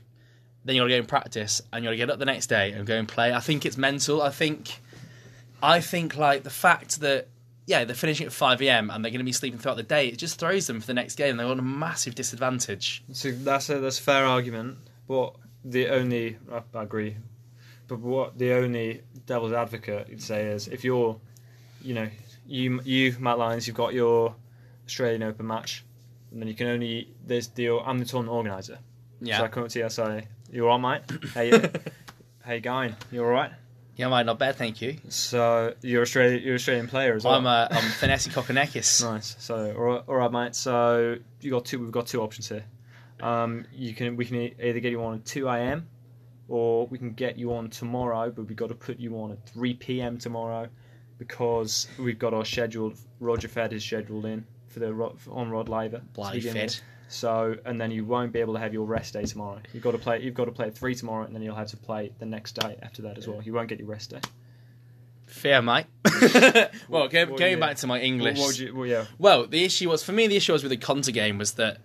[0.64, 2.48] Then you got to go and practice, and you got to get up the next
[2.48, 3.32] day and go and play.
[3.32, 4.20] I think it's mental.
[4.20, 4.80] I think,
[5.62, 7.28] I think like the fact that
[7.66, 8.90] yeah they're finishing at five a.m.
[8.90, 10.08] and they're going to be sleeping throughout the day.
[10.08, 11.36] It just throws them for the next game.
[11.36, 13.04] They're on a massive disadvantage.
[13.12, 17.16] So that's a that's a fair argument, but the only I, I agree,
[17.86, 21.20] but what the only devil's advocate you'd say is if you're,
[21.82, 22.08] you know,
[22.46, 24.34] you you Matt Lyons, you've got your
[24.86, 25.84] Australian Open match,
[26.30, 28.78] and then you can only there's the I'm the tournament organizer,
[29.20, 31.30] Yeah, so I come up to you, I say, you all right, mate?
[31.34, 31.58] Hey, you,
[32.46, 32.96] guy, you going?
[33.12, 33.52] You all right?
[33.96, 34.96] Yeah, mate, not bad, thank you.
[35.08, 36.42] So you're Australian.
[36.44, 37.34] You're Australian player as well.
[37.34, 39.02] I'm uh, I'm Thanasi Kokkinakis.
[39.10, 39.34] Nice.
[39.40, 40.54] So all right, all right, mate.
[40.54, 41.80] So you got two.
[41.80, 42.64] We've got two options here.
[43.20, 45.88] Um, you can we can either get you on at two a.m.
[46.46, 49.44] or we can get you on tomorrow, but we've got to put you on at
[49.48, 50.16] three p.m.
[50.16, 50.68] tomorrow
[51.18, 52.96] because we've got our scheduled.
[53.20, 56.02] Roger Fed is scheduled in for the Ro- on Rod Laver.
[56.14, 56.54] Bloody Fed.
[56.54, 56.80] with.
[57.08, 59.60] So and then you won't be able to have your rest day tomorrow.
[59.72, 60.20] You've got to play.
[60.22, 62.52] You've got to play at three tomorrow, and then you'll have to play the next
[62.52, 63.42] day after that as well.
[63.42, 64.20] You won't get your rest day.
[65.26, 65.86] Fair, mate.
[66.88, 68.38] well, go, what going back to my English.
[68.38, 68.74] What you?
[68.74, 69.06] Well, yeah.
[69.18, 70.26] Well, the issue was for me.
[70.26, 71.78] The issue was with the Konta game was that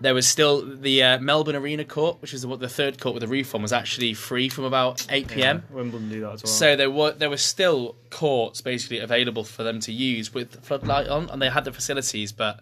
[0.00, 3.22] there was still the uh, Melbourne Arena court, which is what the third court with
[3.22, 5.64] the roof on, was actually free from about eight pm.
[5.68, 6.52] Yeah, Wimbledon do that as well.
[6.52, 11.08] So there were there were still courts basically available for them to use with floodlight
[11.08, 12.60] on, and they had the facilities, but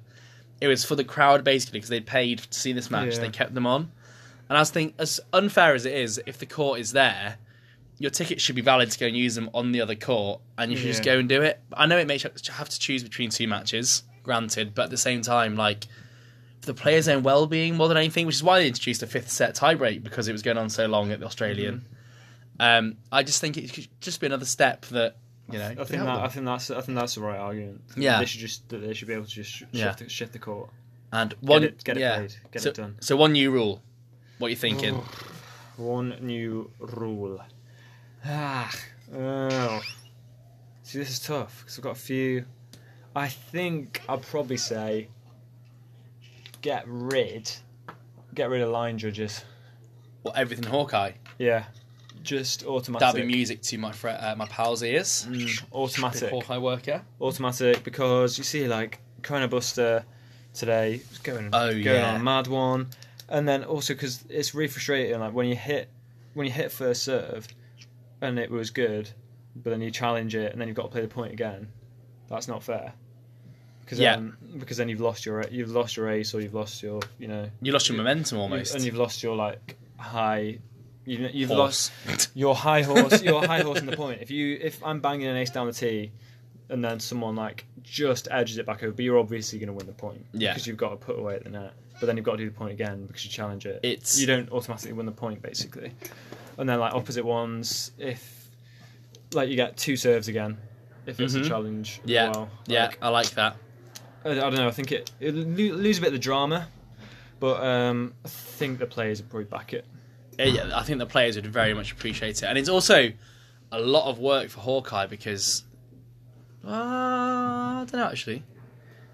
[0.60, 3.14] it was for the crowd basically because they'd paid to see this match.
[3.14, 3.20] Yeah.
[3.20, 3.90] They kept them on,
[4.48, 7.36] and I was thinking, as unfair as it is, if the court is there,
[7.98, 10.70] your ticket should be valid to go and use them on the other court, and
[10.70, 11.60] you should just go and do it.
[11.72, 14.96] I know it makes you have to choose between two matches, granted, but at the
[14.96, 15.86] same time, like.
[16.66, 19.54] The players' own well-being more than anything, which is why they introduced a fifth set
[19.54, 21.86] tiebreak because it was going on so long at the Australian.
[22.58, 25.16] Um, I just think it should just be another step that
[25.50, 25.66] you know.
[25.68, 26.24] I could think that, them.
[26.24, 27.82] I think that's I think that's the right argument.
[27.96, 28.18] Yeah.
[28.18, 29.84] they should just that they should be able to just sh- Yeah.
[29.86, 30.70] shift, the, shift the court.
[31.12, 32.16] and one it- get it yeah.
[32.16, 32.96] played, get so, it done.
[33.00, 33.82] So one new rule.
[34.38, 35.02] What are you thinking?
[35.76, 37.38] One new rule.
[38.24, 38.74] Ah,
[39.14, 39.82] oh.
[40.82, 42.46] see, this is tough because I've got a few.
[43.14, 45.08] I think I'll probably say
[46.60, 47.50] get rid,
[48.34, 49.44] get rid of line judges.
[50.22, 51.12] Well, everything Hawkeye.
[51.38, 51.64] Yeah,
[52.22, 53.00] just automatic.
[53.00, 55.26] That'd be music to my fr- uh, my pals' ears.
[55.28, 56.30] Mm, automatic.
[56.30, 57.02] Hawkeye worker.
[57.20, 60.04] automatic because you see like Carreño Busta
[60.54, 62.10] today was going Oh, going yeah.
[62.14, 62.88] on a mad one,
[63.28, 65.90] and then also because it's really frustrating like when you hit
[66.34, 67.46] when you hit first serve
[68.20, 69.08] and it was good,
[69.54, 71.68] but then you challenge it and then you've got to play the point again.
[72.28, 72.92] That's not fair.
[73.86, 74.16] Because Yeah.
[74.16, 77.28] then, because then you've lost your you've lost your ace or you've lost your you
[77.28, 78.74] know You lost your momentum almost.
[78.74, 80.58] and you've lost your like high
[81.04, 81.92] you, you've Horse.
[82.08, 84.20] lost your high horse, your high horse in the point.
[84.22, 86.10] If you, if I'm banging an ace down the tee,
[86.68, 89.86] and then someone like just edges it back over, but you're obviously going to win
[89.86, 90.26] the point.
[90.32, 90.52] Yeah.
[90.52, 92.46] Because you've got to put away at the net, but then you've got to do
[92.50, 93.78] the point again because you challenge it.
[93.84, 95.92] It's- you don't automatically win the point basically.
[96.58, 98.48] And then like opposite ones, if
[99.32, 100.58] like you get two serves again,
[101.06, 101.44] if it's Mhm.
[101.44, 102.00] a challenge.
[102.02, 102.50] as yeah, well.
[102.66, 103.56] yeah, I like that.
[104.30, 104.68] I, don't know.
[104.68, 106.68] I think it it lose a bit of the drama,
[107.40, 109.84] but um, I think the players would probably back it.
[110.38, 113.10] Yeah, I think the players would very much appreciate it, and it's also
[113.72, 115.64] a lot of work for Hawkeye because
[116.66, 118.42] uh, I don't know actually.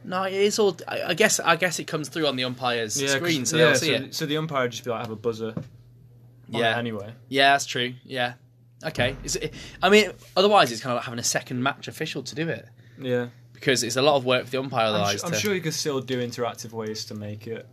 [0.05, 0.77] No, it's all.
[0.89, 1.39] I, I guess.
[1.39, 3.93] I guess it comes through on the umpire's 'cause- screen, so yeah, they'll see so,
[4.05, 4.15] it.
[4.15, 5.55] so the umpire would just be like have a buzzer.
[6.49, 6.77] Yeah.
[6.77, 7.15] anyway.
[7.29, 7.95] Yeah, that's true.
[8.05, 8.35] Yeah.
[8.85, 9.17] Okay.
[9.25, 12.35] Is it, I mean, otherwise it's kind of like having a second match official to
[12.35, 12.69] do it
[13.01, 13.29] Yeah.
[13.63, 14.89] Because it's a lot of work for the umpire.
[14.93, 17.65] I'm, su- I'm to- sure you could still do interactive ways to make it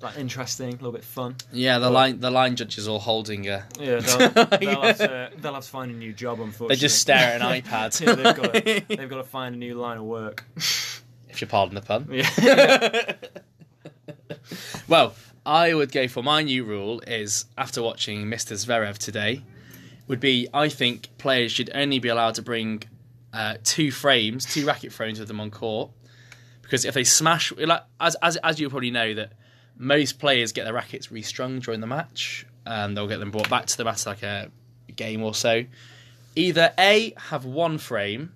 [0.00, 1.36] like interesting, a little bit fun.
[1.52, 3.66] Yeah, the but- line the line judges are all holding a.
[3.78, 4.18] Yeah, they'll,
[4.58, 6.40] they'll, have, to, they'll have to find a new job.
[6.40, 8.00] Unfortunately, They just stare at an iPad.
[8.00, 10.44] yeah, they've got to, they've got to find a new line of work.
[10.56, 12.08] if you pardon the pun.
[12.10, 13.12] Yeah.
[14.88, 18.52] well, I would go for my new rule is after watching Mr.
[18.54, 19.42] Zverev today,
[20.08, 22.84] would be I think players should only be allowed to bring
[23.36, 25.90] uh, two frames, two racket frames with them on court,
[26.62, 29.32] because if they smash, like as as as you probably know that
[29.76, 33.66] most players get their rackets restrung during the match, and they'll get them brought back
[33.66, 34.50] to them after like a
[34.94, 35.64] game or so.
[36.34, 38.32] Either a have one frame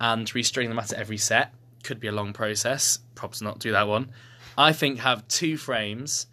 [0.00, 3.00] and restring them at every set could be a long process.
[3.16, 4.10] Probs not do that one.
[4.56, 6.28] I think have two frames.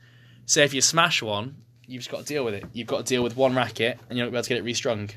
[0.46, 1.56] So if you smash one,
[1.88, 2.66] you've just got to deal with it.
[2.74, 5.10] You've got to deal with one racket, and you're not able to get it restrung.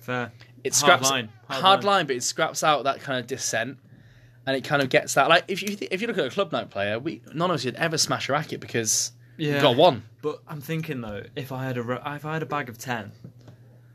[0.00, 0.32] Fair.
[0.64, 1.28] It Hard line.
[1.48, 1.96] hard, Hard line.
[1.96, 2.06] line.
[2.06, 3.78] but it scraps out that kind of dissent,
[4.46, 5.28] and it kind of gets that.
[5.28, 7.64] Like if you if you look at a club night player, we none of us
[7.64, 9.54] would ever smash a racket because Yeah.
[9.54, 10.04] you've got one.
[10.22, 12.78] But I'm thinking though, if I had a ra- if I had a bag of
[12.78, 13.12] ten,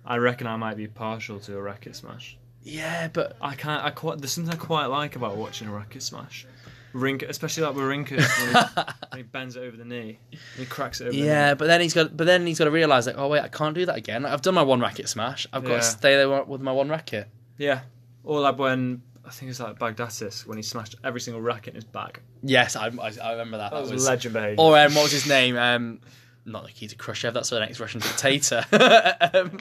[0.06, 2.38] I reckon I might be partial to a racket smash.
[2.64, 3.84] Yeah, but I can't.
[3.84, 4.18] I quite.
[4.20, 6.46] There's something I quite like about watching a racket smash.
[6.94, 8.18] Rink, especially like with Rinkus
[8.54, 11.16] when, he- when he bends it over the knee, and he cracks it over.
[11.16, 11.58] yeah, The knee.
[11.60, 13.76] but then he's got but then he's got to realize like oh wait I can't
[13.76, 14.26] do that again.
[14.26, 15.46] I've done my one racket smash.
[15.54, 15.78] I've got Yeah.
[15.78, 17.28] to stay there with my one racket.
[17.58, 17.82] yeah.
[18.24, 21.76] Or like when I think it's like Baghdatis when he smashed every single racket in
[21.76, 22.22] his back.
[22.44, 23.72] Yes, I, I, I remember that.
[23.72, 24.56] That was, was legend behaviour.
[24.60, 25.58] Or um, what was his name?
[25.58, 26.00] Um,
[26.46, 27.34] not Nikita Khrushchev.
[27.34, 28.64] That's the next Russian dictator.
[29.34, 29.60] um,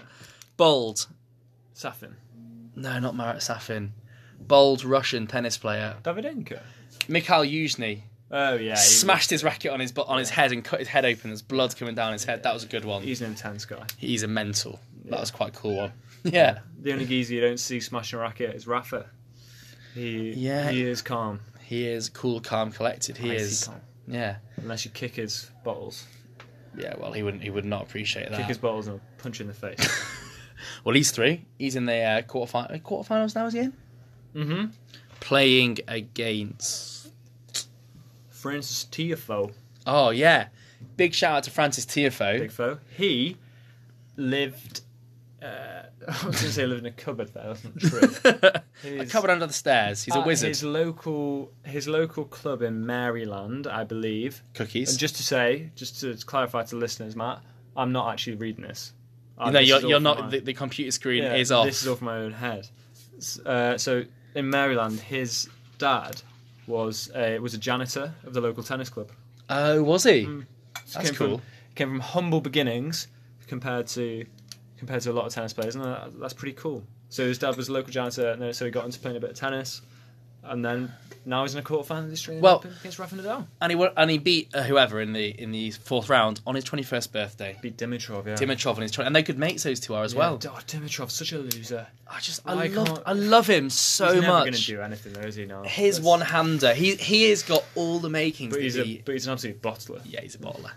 [0.57, 1.07] bold.
[1.75, 2.15] Safin.
[2.77, 3.91] No, not Marat Safin.
[4.41, 5.97] Bold Russian tennis player.
[6.03, 6.61] Davydenko.
[7.09, 8.73] Mikhail Yuzhny Oh yeah.
[8.73, 11.31] he- smashed his racket on his bu- on his head and cut his head open.
[11.31, 12.43] There's blood coming down his head.
[12.43, 13.03] That was a good one.
[13.03, 13.85] He's an intense guy.
[13.99, 14.81] He's a mental.
[15.07, 15.93] That was quite a cool one.
[16.25, 16.59] Yeah.
[16.81, 19.07] The only geezer you don't see smashing a racket is Rafa.
[19.95, 20.71] He Yeah.
[20.71, 21.41] he is calm.
[21.63, 23.17] He is cool, calm, collected.
[23.17, 23.65] He Icy is.
[23.67, 23.81] calm.
[24.09, 24.37] Yeah.
[24.57, 26.05] Unless you kick his bottles,
[26.77, 26.95] Yeah.
[26.99, 27.43] Well, he wouldn't.
[27.45, 28.31] He would not appreciate that.
[28.33, 28.49] kick that.
[28.49, 29.79] his bottles and punch you in the face.
[30.85, 31.45] Well, he's three.
[31.59, 32.81] He's in the uh, quarterfinal.
[32.81, 33.45] Quarterfinals now.
[33.47, 33.73] Is he in?
[34.35, 34.65] mm-hmm.
[35.21, 36.96] Playing against.
[38.47, 39.53] Frances Tiafoe,
[39.87, 40.49] Oh yeah.
[40.97, 42.39] Big shout out to Frances Tiafoe.
[42.41, 42.79] big foe.
[42.97, 43.37] He
[44.17, 44.83] lived.
[45.43, 45.47] Uh,
[46.09, 47.33] I was going to say lived in a cupboard.
[47.35, 49.01] There, that's not true.
[49.01, 50.03] a cupboard under the stairs.
[50.03, 50.49] He's a wizard.
[50.49, 54.43] His local, his local club in Maryland, I believe.
[54.55, 54.91] Cookies.
[54.91, 57.41] And just to say, just to clarify to listeners, Matt,
[57.77, 58.93] I'm not actually reading this.
[59.39, 60.19] Uh, no, this you're, you're not.
[60.21, 61.67] my- The, the computer screen yeah, is off.
[61.67, 62.69] This is from my own head.
[63.45, 64.05] Uh, so
[64.35, 66.23] in Maryland, his dad
[66.67, 69.11] was a, was a janitor of the local tennis club.
[69.49, 70.25] Oh, was he?
[70.27, 70.47] Mm.
[70.85, 71.39] So That's came cool.
[71.39, 73.09] From, came from humble beginnings
[73.47, 74.25] compared to
[74.79, 76.83] compared to a lot of tennis players, and that, that's pretty cool.
[77.09, 79.21] So his dad was a local janitor, and then, so he got into playing a
[79.21, 79.81] bit of tennis,
[80.43, 80.93] and then
[81.25, 83.47] now he's in a quarterfinal of the Australian Well- Open against Rafa Nadal.
[83.61, 86.65] And he and he beat uh, whoever in the in the fourth round on his
[86.65, 87.57] twenty first birthday.
[87.63, 88.35] Beat Dimitrov, yeah.
[88.35, 90.35] Dimitrov and his 20, and they could mates those two are as Yeah, well.
[90.35, 91.87] Oh, Dimitrov's such a loser.
[92.09, 94.43] I just I I love I love him so he's never much.
[94.45, 95.45] going to do anything, though, is he?
[95.47, 98.53] Now His one hander, he he has got all the makings.
[98.55, 100.01] but he's a but he's an absolute bottler.
[100.05, 100.71] yeah, he's a bottler.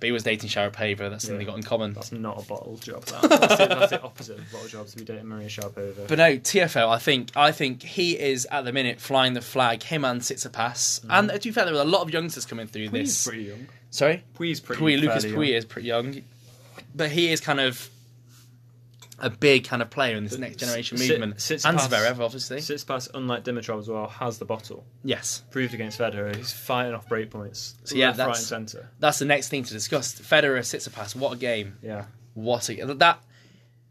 [0.00, 1.08] But he was dating Sharapova.
[1.08, 1.38] That's something Yeah.
[1.38, 1.94] they got in common.
[1.94, 3.04] That's not a bottle job.
[3.06, 3.22] That.
[3.22, 4.92] That's, the, that's the opposite of a bottle jobs.
[4.92, 6.06] To be dating Maria Sharapova.
[6.06, 6.88] But no, Tiafoe.
[6.88, 9.82] I think I think he is at the minute flying the flag.
[9.84, 11.00] Him and Tsitsipas.
[11.00, 11.06] Mm.
[11.08, 13.26] And uh, to be fair, there are a lot of youngsters coming through this.
[13.26, 13.66] pretty young.
[13.90, 14.82] Sorry, Pouille's pretty.
[14.82, 15.56] Pouille, Lucas Pouille young.
[15.56, 16.22] is pretty young,
[16.94, 17.88] but he is kind of
[19.18, 21.36] a big kind of player in this next generation movement.
[21.36, 22.58] Tsitsipas- and Zverev, obviously.
[22.58, 24.84] Tsitsipas, unlike Dimitrov as well, has the bottle.
[25.04, 27.76] Yes, Proved against Federer, he's fighting off break points.
[27.84, 28.90] So, yeah, left, right, and that's- centre.
[28.98, 30.14] that's the next thing to discuss.
[30.20, 31.14] Federer, Tsitsipas.
[31.16, 31.76] What a game!
[31.82, 32.06] Yeah.
[32.34, 33.20] What a that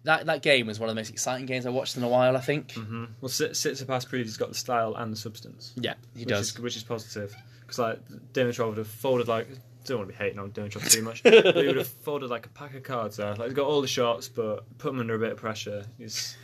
[0.04, 2.36] that that game was one of the most exciting games I watched in a while.
[2.36, 2.74] I think.
[2.74, 6.28] hmm Well, Sit- Tsitsipas proves he's got the style and the substance, Yeah, he which
[6.30, 6.50] does.
[6.50, 7.34] is which is positive.
[7.62, 8.00] Because like
[8.34, 9.48] Dimitrov would have folded like.
[9.86, 12.46] Don't want to be hating on Dimitrov too much, but he would have folded like
[12.46, 13.36] a pack of cards there.
[13.36, 15.86] Like he's got all the shots, but put him under a bit of pressure.
[15.98, 16.38] He's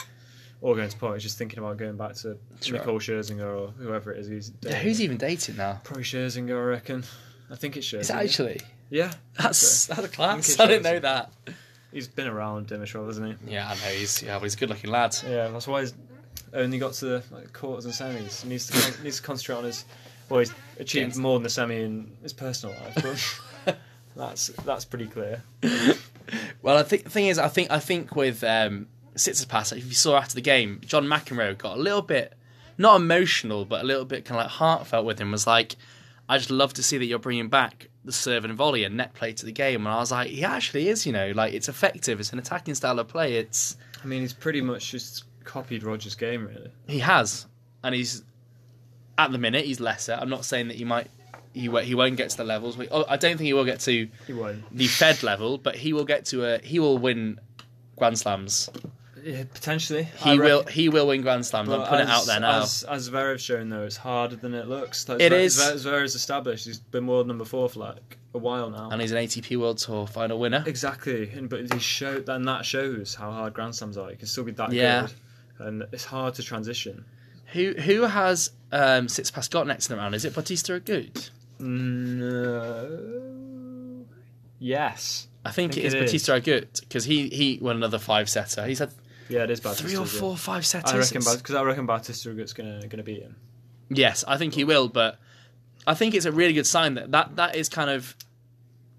[0.62, 1.14] all going to pot.
[1.14, 2.78] He's just thinking about going back to Sure.
[2.80, 4.28] Nicole Scherzinger or whoever it is.
[4.28, 5.80] He's Yeah, who's even dating now?
[5.84, 7.04] probably Scherzinger, I reckon.
[7.50, 8.00] I think it's Scherzinger.
[8.02, 8.62] Is it actually?
[8.90, 10.50] Yeah, That's that's a class.
[10.50, 11.32] it's I didn't know that.
[11.94, 13.54] he's been around Dimitrov, hasn't he?
[13.54, 15.16] Yeah, I know he's yeah, well, he's a good-looking lad.
[15.26, 15.94] Yeah, that's why he's
[16.54, 18.42] only got to the like, quarters and semis.
[18.42, 19.86] He needs to needs to concentrate on his.
[20.30, 23.78] Well, he's achieved more than the semi in his personal life, but
[24.16, 25.44] that's that's pretty clear.
[26.62, 29.94] Well, I think the thing is, I think I think with um, Tsitsipas, if you
[29.94, 32.34] saw after the game, John McEnroe got a little bit
[32.78, 35.32] not emotional, but a little bit kind of like heartfelt with him.
[35.32, 35.76] Was like,
[36.28, 39.14] I just love to see that you're bringing back the serve and volley and net
[39.14, 39.86] play to the game.
[39.86, 41.06] And I was like, he actually is.
[41.06, 42.20] You know, like it's effective.
[42.20, 43.36] It's an attacking style of play.
[43.36, 46.72] It's I mean, he's pretty much just copied Roger's game, really.
[46.88, 47.48] he has,
[47.84, 48.24] and he's
[49.20, 50.18] at the minute he's lesser.
[50.20, 51.08] I'm not saying that he might.
[51.54, 52.78] He, won't- he won't get to the levels.
[52.92, 54.08] Oh, I don't think he will get to
[54.72, 56.60] the Fed level, but he will get to a.
[56.60, 57.40] He will win
[57.98, 58.70] Grand Slams.
[59.22, 60.04] Yeah, potentially.
[60.04, 60.60] He I will.
[60.60, 61.70] reckon- He will win Grand Slams.
[61.70, 62.62] I'm putting it out there now.
[62.62, 65.10] As, as Zverev's shown, though, it's harder than it looks.
[65.10, 65.58] Like, It Zverev- is.
[65.86, 66.66] Zverev's established.
[66.66, 68.90] He's been world number four for like a while now.
[68.92, 70.64] and he's an ATP World Tour final winner.
[70.66, 74.10] Exactly, and but he show and that shows how hard Grand Slams are.
[74.12, 75.08] You can still be that Yeah.
[75.58, 77.04] good, and it's hard to transition.
[77.54, 80.16] Who who has um, Tsitsipas got next in the round?
[80.16, 81.30] Is it Bautista Agut?
[81.60, 82.88] No.
[84.60, 85.28] Yes.
[85.46, 86.12] I think, think it is it is.
[86.12, 88.66] Bautista Agut because he he won another five setter.
[88.66, 88.92] He's had
[89.30, 89.88] Yeah, it is Bautista.
[89.88, 90.94] three or four five setters.
[90.94, 93.36] I reckon because I reckon Bautista is gonna gonna beat him.
[93.90, 95.18] Yes, I think he will, but
[95.88, 98.16] I think it's a really good sign that that, that is kind of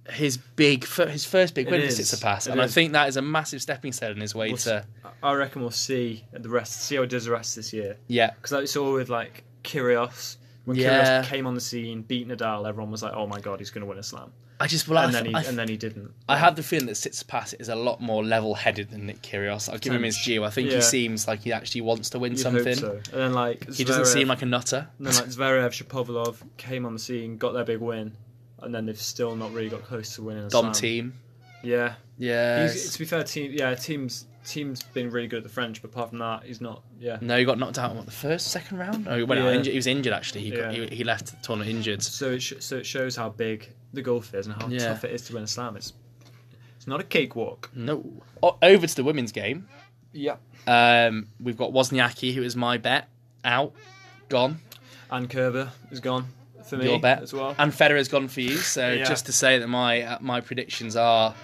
[0.08, 1.98] his big his first big win for is.
[2.00, 4.56] Tsitsipas, It and I think that is a massive stepping stone in his way We'll
[4.58, 4.84] to
[5.22, 6.82] I reckon we'll see the rest.
[6.82, 7.96] See how he does the rest this year.
[8.08, 11.22] yeah Because I all with like Kyrgios when Yeah.
[11.22, 13.86] Kyrgios came on the scene, beat Nadal, everyone was like, "Oh my god, he's gonna
[13.86, 16.12] win a slam," I just well, I, and then he I, and then he didn't.
[16.28, 19.70] I have the feeling that Tsitsipas is a lot more level-headed than Nick Kyrgios.
[19.70, 20.44] I'll give him his due.
[20.44, 20.76] I think Yeah.
[20.76, 22.74] he seems like he actually wants to win You'd something.
[22.74, 22.92] so.
[23.12, 24.88] And then like He doesn't seem like a nutter.
[24.98, 28.12] And then like Zverev, Shapovalov came on the scene, got their big win,
[28.62, 30.72] and then they've still not really got close to winning a Dom slam.
[30.74, 31.14] team.
[31.62, 32.62] Yeah, Yeah.
[32.62, 34.26] he's, to be fair, team yeah teams.
[34.42, 36.82] Thiem's been really good at the French, but apart from that, he's not.
[36.98, 39.06] Yeah, No, he got knocked out in what, the first, second round?
[39.06, 39.52] Oh, he, went out Yeah.
[39.58, 39.72] injured.
[39.72, 40.40] he was injured actually.
[40.40, 40.86] He, got, Yeah.
[40.86, 42.02] he, he left the tournament injured.
[42.02, 44.88] so it sh- so it shows how big the golf is and how Yeah.
[44.88, 45.76] tough it is to win a slam.
[45.76, 45.92] It's
[46.76, 47.70] it's not a cakewalk.
[47.74, 48.02] No.
[48.42, 49.68] O- over to the women's game.
[50.14, 53.08] Yeah, Um, we've got Wozniacki, who is my bet,
[53.44, 53.74] out,
[54.30, 54.60] gone.
[55.10, 56.28] and Kerber is gone
[56.64, 57.54] for me Your bet as well.
[57.58, 58.56] And Federer's gone for you.
[58.56, 59.04] So Yeah.
[59.04, 61.34] just to say that my uh, my predictions are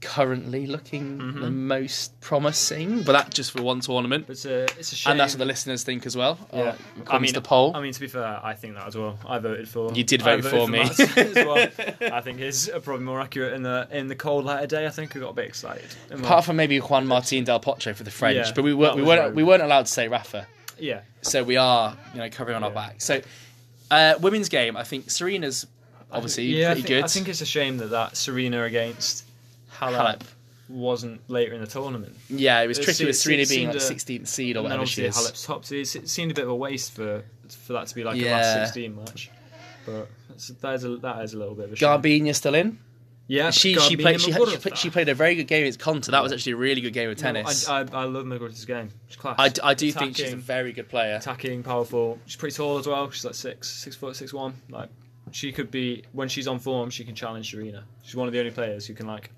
[0.00, 4.26] currently looking the most promising, but that's just for one tournament.
[4.28, 5.10] It's a it's a shame.
[5.12, 6.38] And that's what the listeners think as well.
[6.52, 6.60] yeah.
[6.60, 7.74] uh, according mean, the poll.
[7.74, 9.18] I mean, to be fair, I think that as well.
[9.26, 9.92] I voted for.
[9.92, 10.80] You did vote voted for me.
[11.16, 11.56] As well.
[12.12, 14.86] I think it's probably more accurate in the in the cold light of day.
[14.86, 15.86] I think we got a bit excited.
[16.10, 19.02] Apart from maybe Juan Martin Del Potro for the French, Yeah, but we weren't we
[19.02, 20.46] weren't we weren't allowed to say Rafa,
[20.78, 23.00] yeah, so we are you know covering on our back.
[23.00, 23.20] So
[23.90, 25.66] uh, women's game, I think Serena's
[26.10, 27.04] obviously yeah, I pretty think, good.
[27.04, 29.24] I think it's a shame that that Serena against
[29.78, 30.22] Halep, Halep.
[30.68, 32.16] wasn't later in the tournament.
[32.28, 35.16] yeah, it was it tricky with Serena being like 16th seed or whatever she is.
[35.16, 35.64] Halep's top.
[35.64, 38.30] So it seemed a bit of a waste for for that to be like a
[38.30, 39.30] last sixteen match.
[39.86, 41.88] But that's, that is a that is a little bit of a shame.
[41.88, 42.78] Garbiñe still in.
[43.28, 46.10] Yeah, She she played she, she, played, she played a very good game against Konta.
[46.10, 47.68] That was actually a really good game of tennis.
[47.68, 48.88] No, I, I, I love Muguruza's game.
[49.06, 49.36] She's class.
[49.38, 51.16] I, I do think she's a very good player.
[51.16, 52.18] attacking, powerful.
[52.24, 53.10] She's pretty tall as well.
[53.10, 54.54] She's like six, six foot, six one.
[54.70, 54.88] Like
[55.30, 57.84] she could be when she's on form, she can challenge Serena.
[58.02, 59.30] She's one of the only players who can like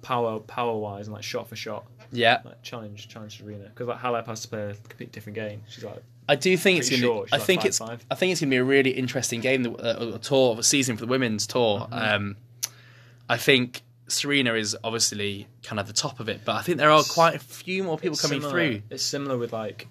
[0.00, 3.64] power, power wise, and like shot for shot, Yeah, like challenge, challenge Serena.
[3.64, 5.62] Because like Halep has to play a completely different game.
[5.68, 7.02] She's like I do think it's gonna.
[7.02, 7.78] short, Be, I she's think like it's.
[7.78, 8.00] 5'5".
[8.10, 9.62] I think it's gonna be a really interesting game.
[9.64, 11.80] The uh, a tour, a season for the women's tour.
[11.80, 11.94] Mm-hmm.
[11.94, 12.36] Um,
[13.28, 16.90] I think Serena is obviously kind of the top of it, but I think there
[16.90, 18.82] are quite a few more people it's coming similar- through.
[18.90, 19.86] It's similar with like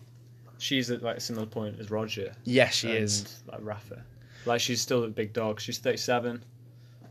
[0.58, 2.34] she's at like a similar point as Roger.
[2.44, 3.44] Yes, she and, is.
[3.48, 4.04] like Rafa.
[4.46, 5.60] Like she's still a big dog.
[5.60, 6.44] She's thirty seven.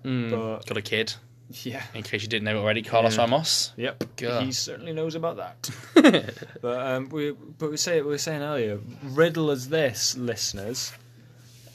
[0.04, 1.14] Mm, but- got a kid.
[1.62, 1.84] Yeah.
[1.94, 3.20] In case you didn't know already, Carlos Yeah.
[3.22, 3.72] Ramos.
[3.76, 4.16] Yep.
[4.16, 4.42] God.
[4.44, 5.70] He certainly knows about that.
[6.60, 10.92] But um, we but we say we were saying earlier, riddle as this, listeners.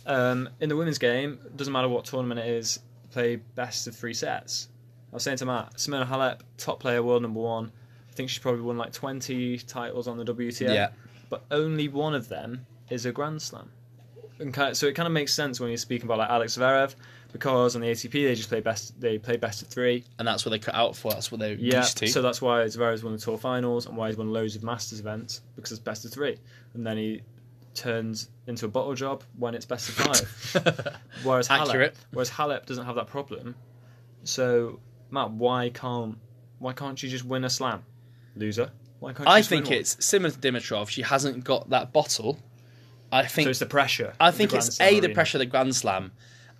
[0.06, 2.80] Um, in the women's game, doesn't matter what tournament it is,
[3.12, 4.69] play best of three sets.
[5.12, 7.71] I was saying to Matt, Simona Halep, top player, world number one.
[8.10, 10.74] I think she's probably won like twenty titles on the WTA.
[10.74, 10.89] Yeah.
[11.30, 13.69] But only one of them is a Grand Slam.
[14.39, 16.95] And kind so it kind of makes sense when you're speaking about like Alex Zverev,
[17.32, 19.00] because on the ATP they just play best.
[19.00, 20.04] They play best of three.
[20.17, 21.12] and that's what they cut out for.
[21.12, 22.08] That's what they're Yeah, used to.
[22.08, 25.00] so that's why Zverev's won the tour finals and why he's won loads of Masters
[25.00, 26.38] events because it's best of three,
[26.74, 27.21] and then he
[27.74, 30.98] turns into a bottle job when it's best of five.
[31.24, 31.94] whereas Accurate.
[31.94, 33.56] Halep, whereas Halep doesn't have that problem.
[34.24, 34.80] So
[35.10, 36.18] Matt, why can't
[36.60, 37.84] why can't you just win a slam,
[38.36, 38.72] loser?
[39.00, 40.90] Why can't I think it's similar to Dimitrov.
[40.90, 42.40] She hasn't got that bottle.
[43.12, 44.14] I think so it's the pressure.
[44.20, 45.14] I think it's a the arena.
[45.14, 46.12] pressure of the Grand Slam,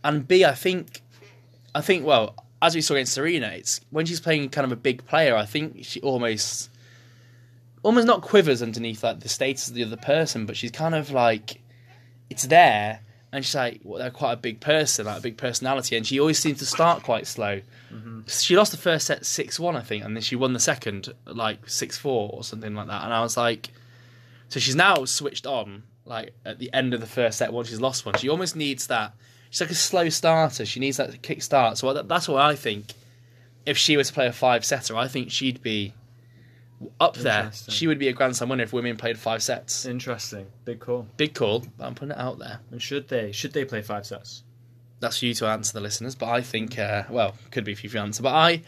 [0.04, 1.02] and b I think,
[1.74, 4.76] I think well as we saw against Serena, it's when she's playing kind of a
[4.76, 5.36] big player.
[5.36, 6.70] I think she almost,
[7.84, 11.12] almost not quivers underneath like the status of the other person, but she's kind of
[11.12, 11.62] like,
[12.30, 15.96] it's there, and she's like, well, they're quite a big person, like a big personality,
[15.96, 17.62] and she always seems to start quite slow.
[17.94, 18.22] Mm-hmm.
[18.28, 21.14] She lost the first set six one, I think, and then she won the second
[21.26, 23.70] like six four or something like that, and I was like.
[24.50, 27.80] So she's now switched on, like at the end of the first set once she's
[27.80, 28.16] lost one.
[28.16, 29.14] She almost needs that.
[29.50, 30.66] She's like a slow starter.
[30.66, 31.78] She needs that kick start.
[31.78, 32.88] So that's what I think.
[33.66, 35.94] If she was to play a five setter, I think she'd be
[37.00, 37.52] up there.
[37.70, 39.86] She would be a Grand Slam winner if women played five sets.
[39.86, 41.08] Interesting, big call.
[41.18, 42.60] Big call, but I'm putting it out there.
[42.72, 44.44] And should they should they play five sets?
[45.00, 46.16] That's for you to answer, the listeners.
[46.16, 48.22] But I think, uh, well, could be for you to answer.
[48.22, 48.62] But I,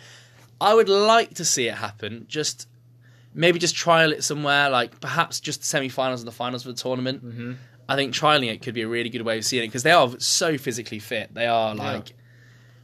[0.60, 2.26] I would like to see it happen.
[2.28, 2.67] Just
[3.36, 6.82] maybe just trial it somewhere, like perhaps just the semi-finals and the finals of the
[6.82, 7.23] tournament.
[7.23, 7.54] Mm-hmm.
[7.88, 9.91] I think trialing it could be a really good way of seeing it because they
[9.91, 11.34] are so physically fit.
[11.34, 12.13] They are like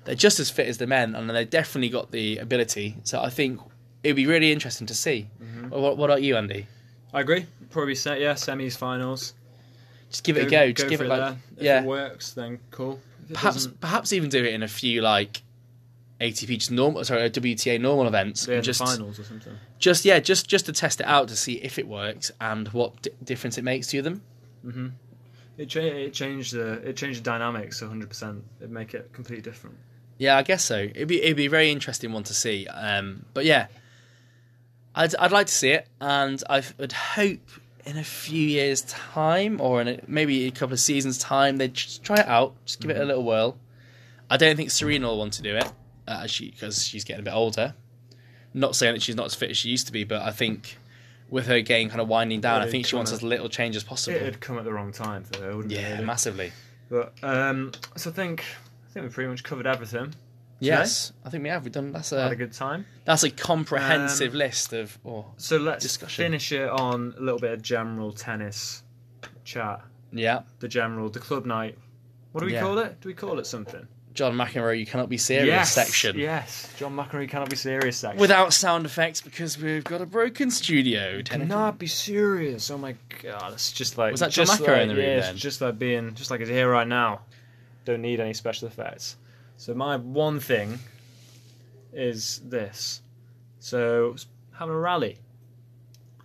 [0.05, 2.97] they're just as fit as the men, and they've definitely got the ability.
[3.03, 3.61] So I think
[4.03, 5.27] it'd be really interesting to see.
[5.41, 5.69] Mm-hmm.
[5.69, 6.67] What, what about you, Andy?
[7.13, 7.45] I agree.
[7.69, 9.33] Probably set yeah semis finals.
[10.09, 10.71] Just give it a go.
[10.71, 11.37] Just go give for it like there.
[11.57, 11.81] If yeah.
[11.81, 12.99] it works, then cool.
[13.31, 15.43] Perhaps doesn't, perhaps even do it in a few like
[16.19, 18.47] ATP just normal sorry WTA normal events.
[18.47, 19.53] and just finals or something.
[19.77, 23.01] just yeah just just to test it out to see if it works and what
[23.03, 24.21] d- difference it makes to them.
[25.57, 28.09] It, cha- it changed the it changed the dynamics 100.
[28.09, 29.77] percent It'd make it completely different.
[30.17, 30.77] Yeah, I guess so.
[30.77, 32.67] It'd be it'd be a very interesting one to see.
[32.67, 33.67] Um, but yeah,
[34.99, 37.39] I'd I'd like to see it, and I would hope
[37.85, 41.73] in a few years' time, or in a, maybe a couple of seasons' time, they'd
[41.73, 43.57] just try it out, just give it a little whirl.
[44.29, 45.71] I don't think Serena will want to do it,
[46.07, 47.73] uh, she because she's getting a bit older.
[48.53, 50.77] Not saying that she's not as fit as she used to be, but I think
[51.29, 53.47] with her game kind of winding down, I It'd think she wants at- as little
[53.47, 54.17] change as possible.
[54.17, 55.79] It'd come at the wrong time for her, wouldn't it?
[55.79, 56.05] yeah, really?
[56.05, 56.51] massively.
[56.89, 58.43] But um, so I think
[58.89, 60.13] I think we pretty much covered everything.
[60.59, 61.63] Yes, I think we have.
[61.63, 62.85] We've done that's a, Had a good time.
[63.05, 64.97] that's a comprehensive Um, list of.
[65.05, 66.23] Oh, So let's Discussion.
[66.25, 68.83] finish it on a little bit of general tennis
[69.45, 69.81] chat.
[70.11, 70.41] yeah.
[70.59, 71.77] The general, the club night.
[72.31, 72.61] What do we Yeah.
[72.61, 72.99] call it?
[73.01, 73.87] Do we call it something?
[74.13, 76.17] John McEnroe, you cannot be serious yes, section.
[76.17, 78.19] Yes, John McEnroe cannot be serious section.
[78.19, 81.21] Without sound effects because we've got a broken studio.
[81.23, 82.69] cannot be serious.
[82.69, 85.03] Oh my god, it's just like Was that John just McEnroe like, in the room
[85.05, 85.37] yeah, it's then?
[85.37, 87.21] just like being just like it's here right now.
[87.85, 89.15] Don't need any special effects.
[89.59, 90.79] So my one thing
[91.91, 93.01] is this:
[93.59, 94.15] So
[94.53, 95.17] having a rally,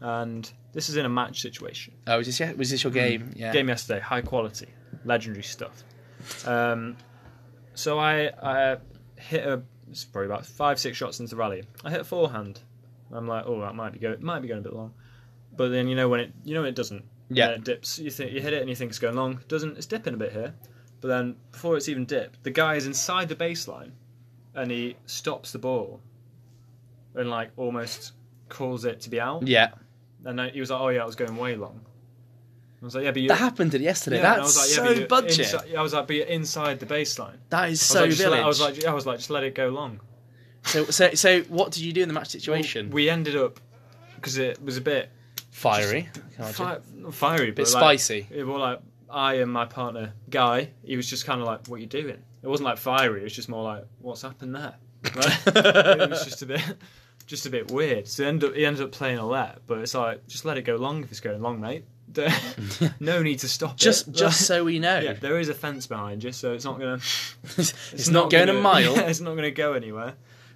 [0.00, 1.94] and this is in a match situation.
[2.06, 2.52] Oh, was this yeah?
[2.52, 3.32] Was this your game?
[3.34, 3.52] Yeah.
[3.52, 4.68] Game yesterday, high quality,
[5.04, 5.82] legendary stuff.
[6.46, 6.96] Um,
[7.74, 8.76] so I I
[9.16, 11.64] hit a it's probably about five six shots into the rally.
[11.84, 12.60] I hit a forehand.
[13.10, 14.94] I'm like, oh, that might be go it might be going a bit long.
[15.56, 17.04] But then you know when it you know when it doesn't.
[17.30, 17.48] Yeah.
[17.48, 17.98] It dips.
[17.98, 19.40] You think you hit it and you think it's going long.
[19.48, 20.54] Doesn't it's dipping a bit here.
[21.04, 23.90] But then before it's even dipped, the guy is inside the baseline,
[24.54, 26.00] and he stops the ball,
[27.14, 28.12] and like almost
[28.48, 29.46] calls it to be out.
[29.46, 29.72] Yeah.
[30.24, 31.78] And then he was like, "Oh yeah, I was going way long."
[32.80, 34.16] I was like, "Yeah, but you." That happened yesterday.
[34.16, 35.38] Yeah, I That's was like, yeah, so budget.
[35.40, 37.36] Inside, I was like, but you're inside the baseline.
[37.50, 39.44] that is so was like, just let- I was like, I was like, just let
[39.44, 40.00] it go long.
[40.62, 42.88] so, so, so, what did you do in the match situation?
[42.88, 43.60] We ended up
[44.14, 45.10] because it was a bit
[45.50, 46.08] Fiery.
[46.14, 46.54] Can I imagine?
[46.54, 48.26] fi- not fiery, bit but like, spicy.
[48.30, 48.80] it was like
[49.14, 50.70] I and my partner Guy.
[50.82, 53.20] He was just kind of like, "What you doing?" It wasn't like fiery.
[53.20, 54.74] It was just more like, "What's happened there?"
[55.14, 56.62] Like, it was just a bit,
[57.26, 58.08] just a bit weird.
[58.08, 60.56] So he ended up, he ended up playing a let, but it's like, just let
[60.56, 61.84] it go long if it's going long, mate.
[63.00, 64.14] no need to stop Just, it.
[64.14, 65.00] just so we know.
[65.00, 67.00] Yeah, there is a fence behind you, so it's not gonna.
[67.56, 68.98] it's, not, going gonna, a mile.
[68.98, 70.14] it's not gonna go anywhere.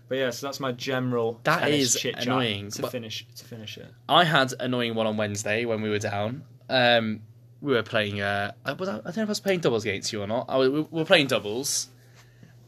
[0.08, 1.40] But yeah, so that's my general.
[1.44, 3.92] That is annoying, to finish to finish it.
[4.08, 6.44] I had annoying one on Wednesday when we were down.
[6.70, 7.20] Um,
[7.60, 8.20] we were playing.
[8.20, 10.48] Uh, I, was, I don't know if I was playing doubles against you or not.
[10.48, 11.88] Was- we were playing doubles,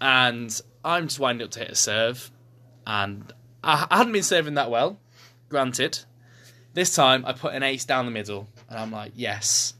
[0.00, 2.30] and I'm just winding up to hit a serve,
[2.86, 3.32] and
[3.62, 4.98] I, I hadn't been serving that well.
[5.48, 6.00] Granted,
[6.74, 9.74] this time I put an ace down the middle, and I'm like, yes.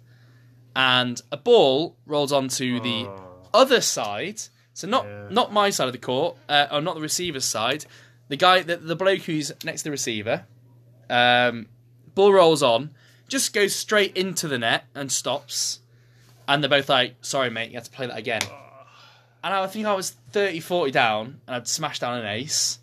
[0.76, 3.48] And a ball rolls onto the Oh.
[3.52, 4.40] other side,
[4.74, 5.26] so not Yeah.
[5.30, 7.84] not my side of the court, uh, or not the receiver's side.
[8.28, 10.44] The guy, the, the bloke who's next to the receiver,
[11.08, 11.66] um,
[12.14, 12.90] ball rolls on,
[13.30, 15.80] just goes straight into the net and stops.
[16.46, 18.42] And they're both like, "Sorry, mate, you have to play that again."
[19.42, 22.78] And I think I was 30, 40 down, and I'd smashed down an ace.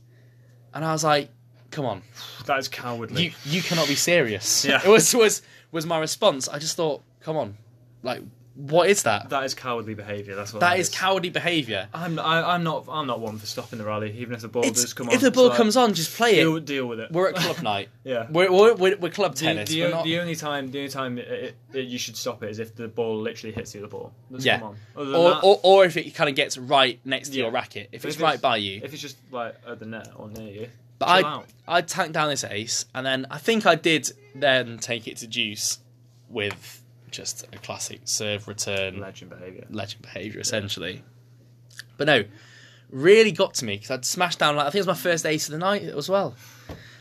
[0.74, 1.30] And I was like,
[1.70, 2.02] "Come on,
[2.46, 3.26] That is cowardly.
[3.26, 4.82] you you cannot be serious." Yeah.
[4.86, 5.42] It was was
[5.72, 6.48] was my response.
[6.48, 7.58] I just thought, "Come on,
[8.04, 8.22] like,
[8.58, 9.30] what is that?
[9.30, 10.36] that is cowardly behaviour.
[10.36, 11.88] That's what that is cowardly behaviour.
[11.94, 14.64] I'm I, I'm not I'm not one for stopping the rally, even if the ball
[14.64, 15.14] It's- does come on.
[15.14, 16.66] If the It's ball like, comes on, just play deal, it.
[16.66, 17.12] deal with it.
[17.12, 17.90] We're at club night.
[18.04, 18.26] yeah.
[18.32, 19.70] We're, we're, we're, we're club The, tennis.
[19.70, 20.04] the, we're not...
[20.06, 22.76] the only time the only time it, it, it, you should stop it is if
[22.76, 24.12] the ball literally hits the other ball.
[24.32, 24.58] Yeah.
[24.60, 24.78] come on.
[24.96, 27.44] Other than or, that, or, or if it kind of gets right next to Yeah.
[27.44, 27.90] your racket.
[27.92, 28.82] If But it's if right by you.
[28.84, 31.46] if it's just like at the net or near you, But chill I out.
[31.68, 35.28] I tanked down this ace, and then I think I did then take it to
[35.28, 35.78] deuce
[36.28, 36.82] with
[37.12, 39.66] just a classic serve return legend behaviour.
[39.70, 41.04] legend behaviour essentially.
[41.98, 42.24] But no,
[42.90, 45.26] really got to me because I'd smashed down like I think it was my first
[45.26, 46.36] ace of the night as well.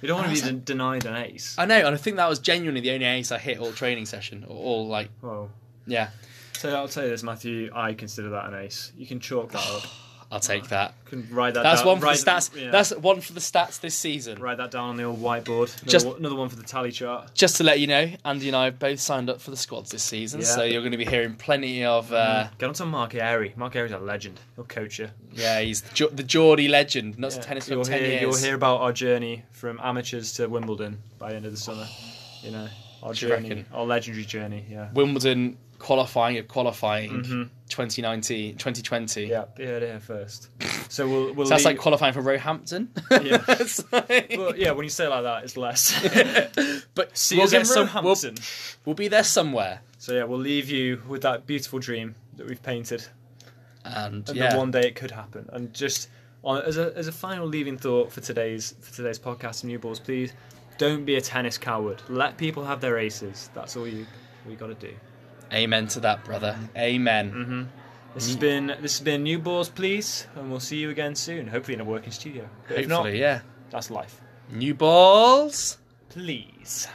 [0.03, 1.55] You don't want to be de- denied an ace.
[1.59, 4.07] I know, and I think that was genuinely the only ace I hit all training
[4.07, 5.51] session or all like Well,
[5.87, 6.11] yeah.
[6.53, 7.71] so I'll tell you this, Matthew.
[7.75, 8.93] I consider that an ace.
[8.97, 9.83] You can chalk that up.
[10.31, 10.95] I'll take that.
[11.07, 11.63] Can write that.
[11.63, 12.61] That's down, one for write, the stats.
[12.61, 12.71] yeah.
[12.73, 14.41] That's one for the stats this season.
[14.41, 15.73] write that down on the old whiteboard.
[15.77, 17.33] Another, Just- one, another one for the tally chart.
[17.35, 19.91] Just to let you know, Andy and I have both signed up for the squads
[19.93, 20.47] this season, Yeah.
[20.47, 22.13] so you're going to be hearing plenty of.
[22.13, 23.53] Uh, Get on to Mark Airy.
[23.57, 24.41] Mark Airy's a legend.
[24.57, 25.11] He'll coach you.
[25.33, 27.41] Yeah, he's the, Geordie legend, not Yeah.
[27.43, 28.23] tennis you'll for ten hear, years.
[28.23, 31.87] You'll hear about our journey from amateurs to Wimbledon by the end of the summer.
[32.43, 32.69] You know,
[33.03, 33.67] our you journey, reckon?
[33.73, 34.65] our legendary journey.
[34.69, 34.89] Yeah.
[34.93, 35.57] Wimbledon
[35.87, 37.49] qualifying of qualifying, Mhm.
[37.69, 39.27] 2019, 2020.
[39.27, 40.49] Yeah, you heard it here first.
[40.89, 42.89] So we'll we'll So that's leave- like qualifying for Roehampton.
[43.11, 43.45] Yeah.
[43.49, 45.83] It's like- well, yeah, when you say it like that, it's less.
[46.95, 47.87] but See we'll us get some.
[48.05, 48.35] We'll, Roehampton.
[48.85, 52.63] we'll be there somewhere, So yeah, we'll leave you with that beautiful dream that we've
[52.63, 53.03] painted,
[53.85, 55.49] and and yeah, that one day it could happen.
[55.53, 56.09] And just
[56.45, 60.01] on, as a as a final leaving thought for today's for today's podcast, New Balls,
[60.01, 60.33] please
[60.79, 62.03] don't be a tennis coward.
[62.09, 63.51] Let people have their aces.
[63.55, 64.07] That's all you
[64.47, 64.95] we got to do.
[65.53, 66.59] Amen to that, brother.
[66.77, 67.33] Amen.
[67.33, 67.63] Mm-hmm.
[68.15, 71.47] This has been this has been New Balls, please, and we'll see you again soon.
[71.47, 72.49] Hopefully in a working studio.
[72.67, 73.41] But if not, Hopefully, yeah.
[73.71, 74.21] that's life.
[74.51, 75.79] New balls.
[76.09, 76.89] Please.